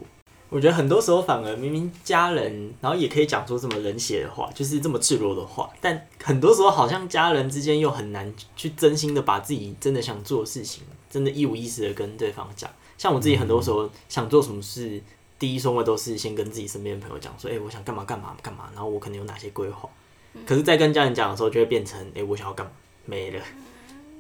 [0.50, 12.70] 我觉得很多时候反而明明家人，然后也可以讲出这么冷血的话，就是这么赤裸的话，但很多时候好像家人之间又很难去真心的把自己真的想做的事情，真的一五一十的跟对方讲。
[12.98, 15.02] 像我自己很多时候想做什么事，
[15.38, 19.90] 第一顺位都是先跟自己身边的朋友讲说，哎，我想干嘛干嘛干嘛，然后我可能有哪些规划。
[20.46, 22.72] 可是，在跟家人讲的时候，就会变成，哎，我想要干嘛
[23.06, 23.42] 没了，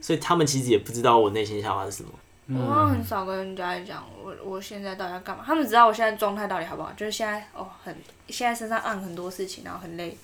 [0.01, 2.09] 所以他们其实也不知道我内心想法是什么。
[2.47, 7.95] 我很少跟人家讲我我现在到底要干嘛，他们知道我现在状态到底好不好，就是现在哦很
[8.27, 10.15] 现在身上按很多事情，然后很累，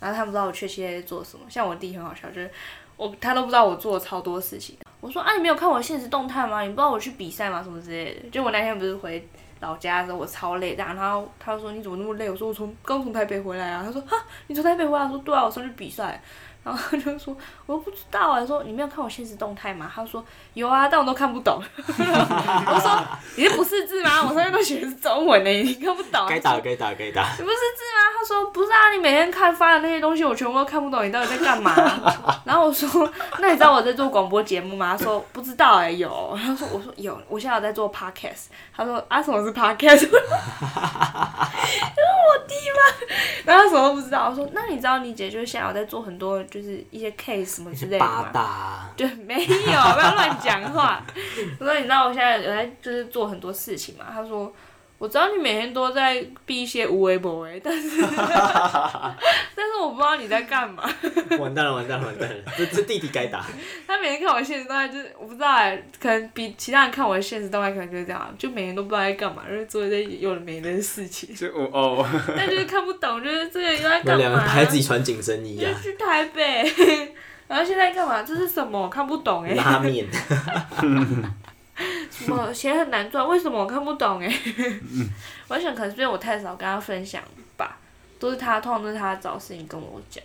[0.00, 1.44] 然后他们不知道我确切在做什么。
[1.48, 2.50] 像我弟很好笑，就是
[2.96, 4.76] 我他都不知道我做了超多事情。
[5.00, 6.62] 我说啊，你没有看我现实动态吗？
[6.62, 7.62] 你不知道我去比赛吗？
[7.62, 8.30] 什么之类的。
[8.30, 9.26] 就我那天不是回
[9.60, 12.30] 老家的时候，我超累这样，然后他他说你怎么那么累？
[12.30, 13.82] 我说我从刚从台北回来啊。
[13.84, 15.04] 他说哈，你从台北回来？
[15.04, 16.20] 我说对啊，我上去比赛。
[16.62, 17.34] 然后他就说
[17.72, 21.62] ：“我不知道啊。”说：“你没有看我现实动态吗？”他说：“有啊，但我都看不懂。
[21.86, 23.02] ”我说
[23.36, 24.22] ：“你是不识字吗？
[24.22, 27.22] 我上面都写的是中文呢，你看不懂。”该打该打该打。
[27.38, 28.00] 你不识字吗？
[28.18, 31.74] 他说：“不是啊，你每天看发的那些东西，我全部都看不懂，你到底在干嘛？”
[32.44, 40.08] 然后我说：“那你知道我在做广播节目吗？”他说：“不知道哎、欸，有。”他说：“我说有，我现在有在做 podcast。”他说：“啊，什么是 podcast？”
[42.30, 42.80] 我弟吗？
[43.44, 44.28] 然后他什么都不知道。
[44.28, 51.04] 我说：“那你知道你姐就是现在有在做很多。”就是一些 case 什么之类的嘛，对，没有，不要乱讲话。
[51.58, 54.06] 我说你知道我现在有在就是做很多事情嘛？
[54.12, 54.52] 他说
[54.98, 58.02] 我知道你每天都在避一些无微博诶，但是
[59.56, 60.82] 但是我不知道你在干嘛。
[61.38, 63.42] 完蛋了，完蛋了，完蛋了，这这弟弟该打。
[63.88, 71.32] 他每天看我现实动态，就是我不知道哎，可能比其他人看我的现实动态可能就是这样，就每天都不知道在干嘛，就是做一些有的没的事情。
[71.34, 74.16] 就我哦，但就是看不懂，就是这个又在干嘛？
[74.16, 75.72] 两个还自己穿紧身衣啊？
[75.82, 76.70] 去台北，
[77.50, 78.22] 然后现在干嘛？
[78.22, 78.80] 这是什么？
[78.80, 79.54] 我看不懂哎。
[79.54, 80.06] 拉面。
[82.08, 83.26] 什么钱很难赚？
[83.26, 84.32] 为什么我看不懂哎？
[85.48, 87.20] 我想可能是因为我太少跟他分享
[87.56, 87.76] 吧，
[88.20, 90.22] 都是他，通常都是他找事情跟我讲。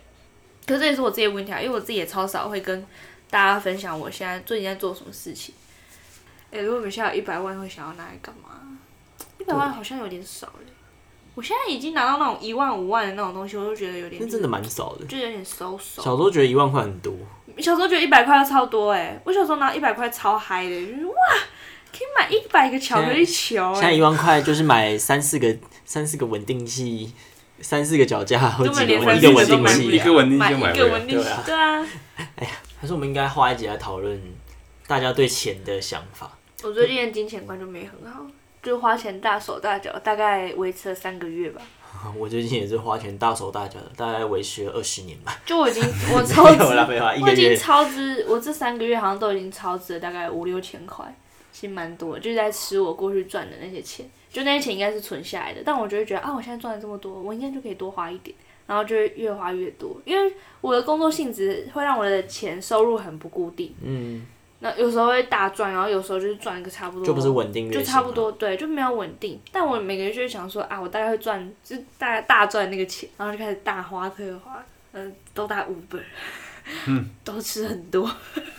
[0.68, 2.86] 可是这也是我自己的问题啊，因为我自己也超少会跟
[3.28, 5.52] 大家分享我现在最近在做什么事情。
[6.52, 8.50] 哎、欸，如果你现在有一百万，会想要拿来干嘛？
[9.38, 10.72] 一百万好像有点少嘞。
[11.36, 14.22] 我现在已经拿到那种一万五万的那种东西，我就觉得有点。
[14.22, 15.04] 那真的蛮少的。
[15.04, 16.02] 就有点收手。
[16.02, 17.12] 小时候觉得一万块很多。
[17.58, 21.14] 小时候觉得一百块要超多哎，我小时候拿一百块超嗨的，就是哇，
[21.92, 23.70] 可以买一百个巧克力球。
[23.74, 27.12] 现在一万块就是买三四个三四个稳定器，
[27.60, 31.86] 三四个脚架或者一个稳定器，一个稳定器就买一个稳定器，对啊。
[32.16, 34.18] 哎呀，还是我们应该花一集来讨论
[34.86, 36.30] 大家对钱的想法。
[36.62, 38.26] 我最近的金钱观就没很好，
[38.66, 41.62] 就花钱大手大脚，大概维持了三个月吧。
[42.18, 45.40] 我最近也是花钱大手大脚的，大概维持了二十年吧。
[45.46, 45.80] 就我已经
[46.12, 46.58] 我超支，
[47.22, 51.16] 我已经超支，我这三个月好像都已经超支了大概五六千块，
[51.52, 58.36] 其实蛮多的，就是在吃我过去赚的那些钱，就那些钱应该是存下来的，但我就会觉得啊，我现在赚了这么多，我应该就可以多花一点，
[58.66, 63.72] 然后就会越花越多，因为我的工作性质会让我的钱收入很不固定。
[63.80, 64.26] 嗯。
[64.60, 69.38] 那有时候会大赚，然后有时候就是赚一个差不多，就不是稳定，就差不多，对，就没有稳定。
[69.52, 76.02] 但我每个月就会想说啊，我大概会赚，就大概大赚那个钱，然后就开始大花特花，嗯，都大五本，
[76.86, 78.10] 嗯，都吃很多。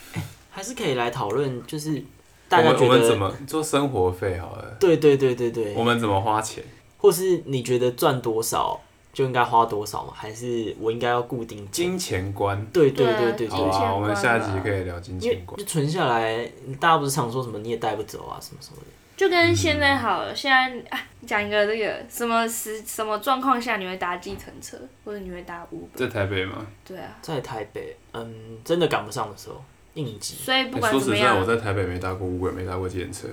[0.51, 2.03] 还是可以来讨论，就是
[2.47, 4.77] 大家觉得我们怎么做生活费好了？
[4.79, 6.63] 对对对对对，我们怎么花钱，
[6.97, 8.79] 或是你觉得赚多少？
[9.17, 10.13] 就应该花多少吗？
[10.15, 12.63] 还是我应该要固定金钱观？
[12.67, 15.57] 对对对对，好啊，我们下一集可以聊金钱观。
[15.57, 16.45] 就存下来，
[16.79, 18.87] 大家不是常说什么你也带不走啊，什么什么的。
[19.15, 25.97] 就跟现在好了，现在啊，讲一个这个什么时什么状况下你会搭计程车，或者你会搭 Uber？
[25.97, 26.67] 在台北吗？
[26.85, 29.59] 对啊，在台北，嗯，真的赶不上的时候，
[29.95, 30.35] 应急。
[30.35, 33.27] 所以不管怎么样，说实在，我在台北没搭过 Uber，没搭过计程车。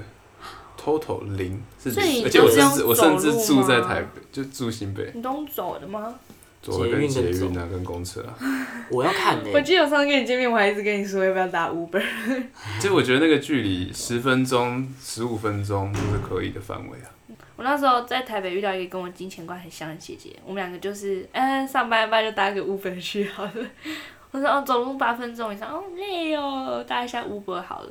[0.85, 5.11] Total 零，是零，而且我甚至我甚至住在台北，就住新北。
[5.14, 6.14] 你都走的吗？
[6.61, 8.35] 走的跟捷运啊，跟公车啊。
[8.91, 9.51] 我要看呢。
[9.53, 12.03] 我记得我上次跟你见面，我还一直跟你说要不要打 Uber。
[12.80, 17.09] 就我觉得那个距离十分钟、十五分钟都是可以的范围啊。
[17.57, 23.53] 我那时候在台北遇到一个跟我金钱观很像的姐姐，我们两个就是，嗯，上班一半就搭个 Uber 去好了。
[24.32, 27.91] 我说哦，走路八分钟以上，哦累哦，搭一下 Uber 好了。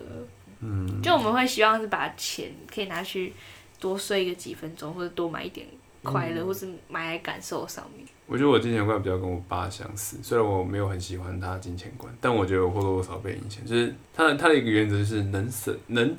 [0.63, 3.33] 嗯，就我们会希望是把钱可以拿去
[3.79, 5.67] 多睡个几分钟，或者多买一点
[6.01, 8.07] 快乐，嗯、或是买来感受上面。
[8.25, 13.63] 我觉得我金钱观比较跟我爸相似，虽然我没有很喜欢他金钱观，但我觉得我或多或少被影响。
[13.65, 16.15] 就是他的他的一个原则就是能省能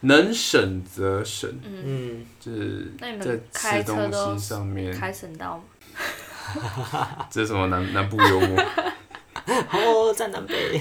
[0.00, 5.64] 能省则省，嗯，就是在吃东西上面开省道吗？
[7.28, 8.64] 这是什么南南部幽默？
[9.72, 10.80] 哦，在南北。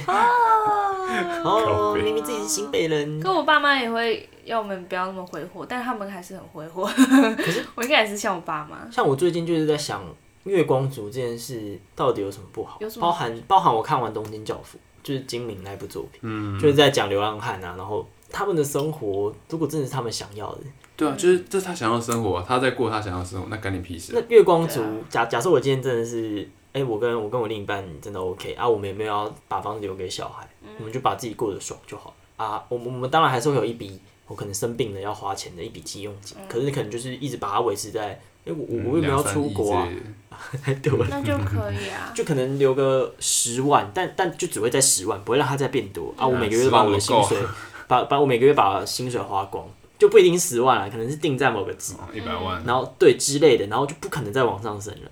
[1.44, 3.20] 哦， 明明自己是新北人。
[3.20, 6.84] 可我爸妈也会要我们不要那么挥霍，但他们还是很挥霍。
[6.86, 8.90] 可是 我应该也是像我爸妈。
[8.92, 10.04] 像我最近就是在想，
[10.44, 12.80] 月光族这件事到底有什么不好？
[13.00, 20.62] 包含包含我看完《东京教父》，就是金明那部作品，嗯，就是在讲流浪汉啊，然后他们的生活，如果真的是他们想要的，
[20.98, 24.12] 对啊，就是这是他想要的生活，他在过他想要的生活，那干你屁事？
[24.14, 26.50] 那月光族，假假设我今天真的是。
[26.78, 32.64] 哎、欸，我跟我跟我另一半真的 OK 啊，我们也没有要把房子留给小孩，嗯、我们就把自己过得爽就好啊。
[32.70, 39.90] 我我们当然还是会有一笔我可能生病了要花钱的一笔急用金，嗯、可是可能就是一直把它维持在，哎、欸，我我为什么要出国啊？
[40.84, 46.28] 对，那就可以啊，就可能留个十万，但但就只会在十万，不会让它再变多啊。
[46.28, 47.40] 我每个月都把我的薪水，
[47.88, 49.68] 把把我每个月把薪水花光，
[49.98, 55.10] 就不一定十万了，可能是定在某个值，一百万，然后对之类的，然后就不可能再往上升了。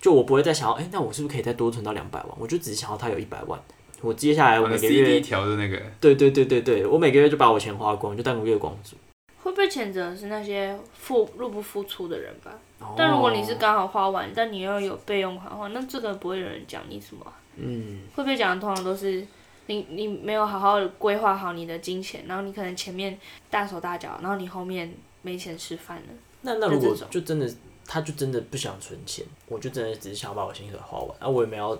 [0.00, 2.28] 就我不会再想要，哎、欸，那我是不是可以再多存到两百万？
[2.38, 3.60] 我就只是想要他有一百万。
[4.00, 8.96] 我接下来我每个月调的那个，对对对对对，我每个月就把我钱花光，就当个月光族。
[9.42, 12.52] 会不会谴责的是那些付入不敷出的人吧？
[12.78, 17.32] 哦、但如果你是刚好花完，但你又有备用款的话，那这个不会有人讲你什么、啊。
[17.56, 18.00] 嗯。
[18.14, 19.26] 会不会讲的通常都是
[19.66, 23.18] 你你没有好好规划好你的金钱，然后你可能前面
[23.50, 24.90] 大手大脚，然后你后面
[25.20, 26.14] 没钱吃饭了。
[26.40, 27.46] 那那如果就真的。
[27.92, 31.76] 他就真的不想存钱，我就真的只是想把我薪水花完，啊，我也没有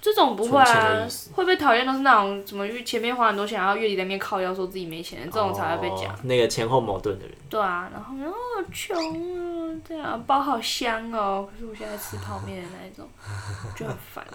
[0.00, 6.12] 这种不会啊，会不会讨厌都是那种什么月前面花很多钱，然后月底在那边靠腰说自己没钱，这种才会被讲。
[6.12, 7.32] 哦，那个前后矛盾的人。
[7.48, 13.08] 对啊，然后哦穷啊，这样包好香哦，可是我现在吃泡面的那一种，
[13.78, 14.26] 就很烦。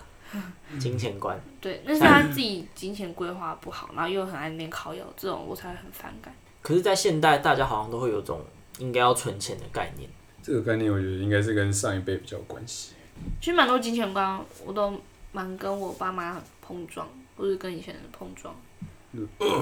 [0.80, 1.38] 金钱观。
[1.60, 6.34] 对，那是他自己金钱规划不好，然后又很爱那边靠腰，这种我才会很反感。
[6.62, 8.40] 可是，在现代，大家好像都会有种
[8.80, 10.10] 应该要存钱的概念。
[10.48, 12.94] 这个概念我觉得应该是跟上一辈比较有关系。
[13.42, 14.98] 其实蛮多金钱观，我都
[15.34, 18.56] 蛮跟我爸妈碰撞，或是跟以前人碰撞。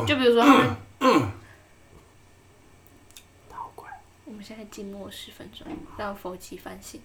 [0.05, 0.75] 就比如说他们，
[3.49, 3.89] 好乖。
[4.25, 5.65] 我们现在静默十分钟，
[5.97, 7.01] 让佛吉反省。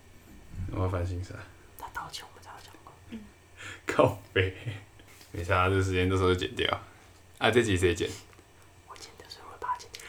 [0.73, 1.35] 我要反省啥？
[1.79, 2.93] 他道歉，我们才要讲过。
[3.09, 3.21] 嗯。
[3.87, 4.55] 靠北。
[5.33, 6.81] 没啥，这个时间到时候就剪掉。
[7.39, 8.07] 啊，这集谁剪？
[8.87, 10.03] 我剪的，所以我会把它剪掉。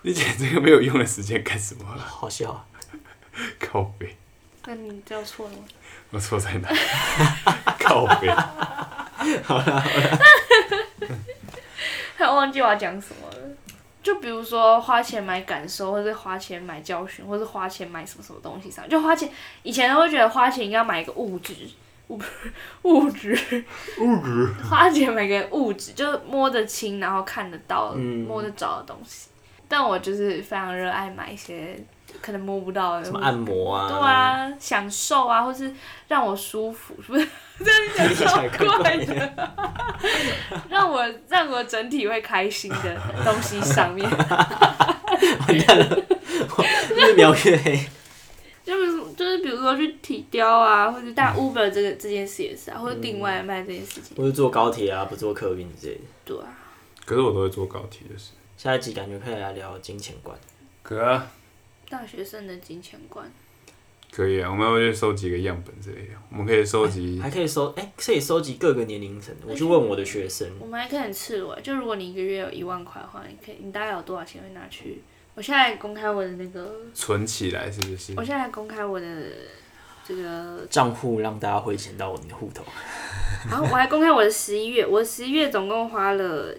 [0.00, 1.84] 你剪这个没有用的时间干什么？
[1.84, 2.64] 好笑啊。
[3.70, 4.16] 靠背，
[4.64, 5.64] 那你知道错了吗？
[6.10, 6.68] 我错在哪？
[7.78, 8.30] 靠背。
[9.42, 10.18] 好了好了。
[12.16, 13.48] 他忘记我要讲什么了。
[14.02, 19.28] 就比如说花钱买感受，或者花钱买教训，或者花钱买什么什么东西上，就花钱。
[19.62, 21.54] 以前都会觉得花钱应该要买一个物质，
[22.08, 22.18] 物
[22.84, 23.32] 物质
[23.98, 29.28] 物质花钱买个物质，就摸得清，然后看得到、嗯、摸得着的东西。
[29.68, 31.78] 但我就是非常热爱买一些
[32.20, 35.72] 可能摸不到的，什么按摩啊，对啊，享受啊，或是
[36.08, 37.28] 让我舒服，是 不是？
[37.58, 39.32] 这样讲超怪的，
[40.70, 44.08] 让我让我整体会开心的东西上面。
[45.48, 46.04] 完蛋了，
[46.96, 47.80] 越描越黑。
[48.64, 54.16] 就是就是比如说去体雕啊，或者打 Uber 这个这件事也是啊，或者订外卖这件事情。
[54.16, 56.00] 或者坐高铁啊，不坐客运之类的。
[56.24, 56.46] 对啊。
[57.04, 58.32] 可是我都会坐高铁的是。
[58.56, 60.38] 下一集感觉可以来聊金钱观。
[60.82, 61.26] 可啊。
[61.88, 63.30] 大学生的金钱观。
[64.10, 66.14] 可以啊，我们要去收集个样本之类的。
[66.30, 69.34] 我们可以收集，还可以收，哎、欸，可以收集各个年龄层。
[69.46, 70.48] 我去问我的学生。
[70.58, 75.02] 我们还可以很赤裸，就如果你一个月有一万块的话，你可以，你大概有多少钱会拿去？
[75.34, 76.74] 我现在公开我的那个。
[76.94, 78.14] 存起来是不是？
[78.16, 79.06] 我现在公开我的
[80.06, 82.64] 这个账户，让大家汇钱到我的户头。
[83.48, 86.54] 然后我还公开我的十一月，我十一月总共花了。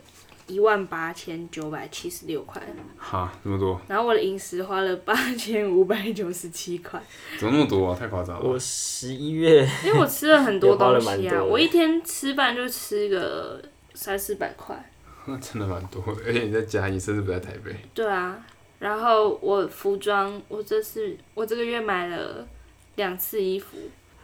[0.50, 2.62] 一万八千九百七十六块，
[2.98, 3.80] 哈，这么多。
[3.88, 7.02] 然后我的饮食花了八千五百九十七块，
[7.40, 7.98] 怎么那么多啊？
[7.98, 8.50] 太夸张了。
[8.50, 13.62] 我十一月，因为我吃了很多东西啊，我一天吃饭就吃个
[13.94, 14.92] 三四百块，
[15.26, 16.24] 那 真的蛮多的。
[16.26, 17.76] 而且你在嘉义，甚至不在台北。
[17.94, 18.44] 对啊，
[18.80, 22.48] 然后我服装，我这次我这个月买了
[22.96, 23.78] 两次衣服。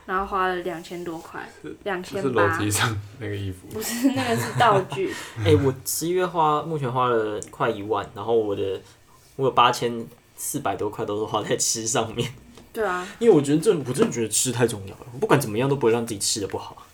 [0.05, 1.47] 然后花了两千多块，
[1.83, 2.29] 两千八。
[2.29, 3.67] 是楼梯上那个衣服。
[3.67, 5.11] 不是，那个是道具。
[5.39, 8.79] 哎、欸，我十一月花，目前花了快一万，然后我的
[9.35, 12.31] 我有八千四百多块都是花在吃上面。
[12.71, 13.07] 对啊。
[13.17, 15.07] 因为我觉得这，我真的觉得吃太重要了。
[15.11, 16.85] 我不管怎么样都不会让自己吃的不好。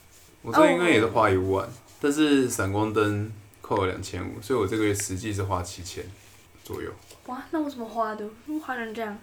[0.42, 3.32] 我这应该也是花一万，但是闪光灯
[3.62, 6.04] 扣了两千五，所以我这个月实际是花七千
[6.64, 6.90] 左右。
[7.28, 8.26] 哇，那我怎么花的？
[8.46, 9.18] 怎么花成这样？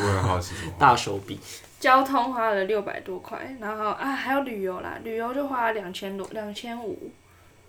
[0.00, 0.72] 我也花七千。
[0.78, 1.38] 大手笔。
[1.84, 7.10] 交通花了六百多块，然后啊还有旅游啦，旅游就花了两千多，两千五。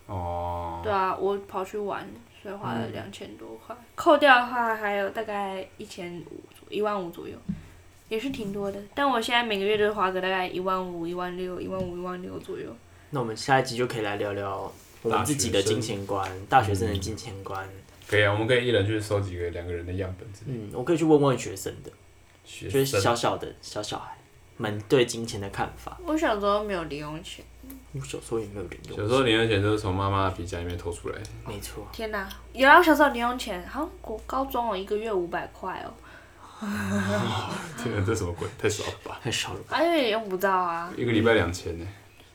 [0.06, 0.80] 哦。
[0.82, 2.02] 对啊，我跑去玩，
[2.42, 6.40] 所以花了两千多块，嗯、扣掉的话还有大概一千五，
[6.70, 7.36] 一万五左右，
[8.08, 8.80] 也是挺多的。
[8.94, 12.74] 但我现在每个月都花个大概一万五、一万六、一万五、一万六左右。
[13.10, 17.62] 那我们下一集就可以来聊聊我们自己的金钱观，大学生的金钱观。
[17.66, 20.26] 嗯、可以啊，我们可以一人去收集个两个人的样本。
[20.46, 21.90] 嗯，我可以去问问学生的。
[22.46, 24.16] 就是小小的小小孩
[24.56, 25.98] 们对金钱的看法。
[26.06, 27.44] 我小时候没有零用钱。
[27.92, 29.04] 我小时候也没有零用钱。
[29.04, 31.24] 小时候零用钱都是从妈妈的皮夹里面偷出来的。
[31.46, 31.86] 没错。
[31.92, 32.28] 天哪！
[32.52, 35.92] 有啊，小时候零用钱，好像国高中哦，一个月五百块哦。
[37.82, 38.48] 天哪，这什么鬼？
[38.58, 39.18] 太少了吧？
[39.22, 39.76] 太少了吧？
[39.76, 40.90] 而且也用不到啊。
[40.96, 41.86] 一个礼拜两千呢。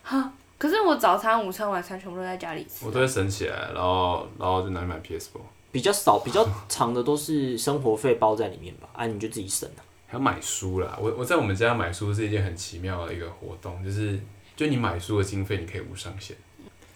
[0.04, 2.86] 哈，可是我早餐、午餐、晚餐全部都在家里吃。
[2.86, 5.40] 我都会省起来，然后然后就拿去买 PS4。
[5.72, 8.90] 比较少、比较长的都是生活费包在里面吧？
[8.94, 9.84] 啊，你就自己省了。
[10.12, 14.20] 还要买书啦，我我在我们家买书是一件很奇妙的一个活动，就是
[14.58, 16.36] 就你买书的经费你可以无上限，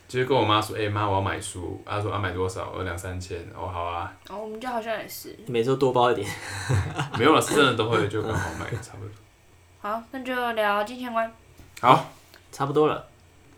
[0.05, 6.29] 就是跟我妈说，哎、欸、妈我要买书，她说、啊、买多少，我两三千，哦好啊，哦我们家好像也是，每周多包一点，
[7.17, 9.11] 没有了是真的都会就刚好买差不多，
[9.79, 11.31] 好那就聊金钱观，
[11.79, 12.11] 好
[12.51, 13.07] 差不多了，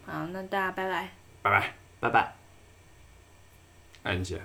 [0.06, 1.10] 好那大家拜拜，
[1.42, 1.74] 拜拜。
[2.00, 2.36] 拜拜，
[4.04, 4.36] 按一下。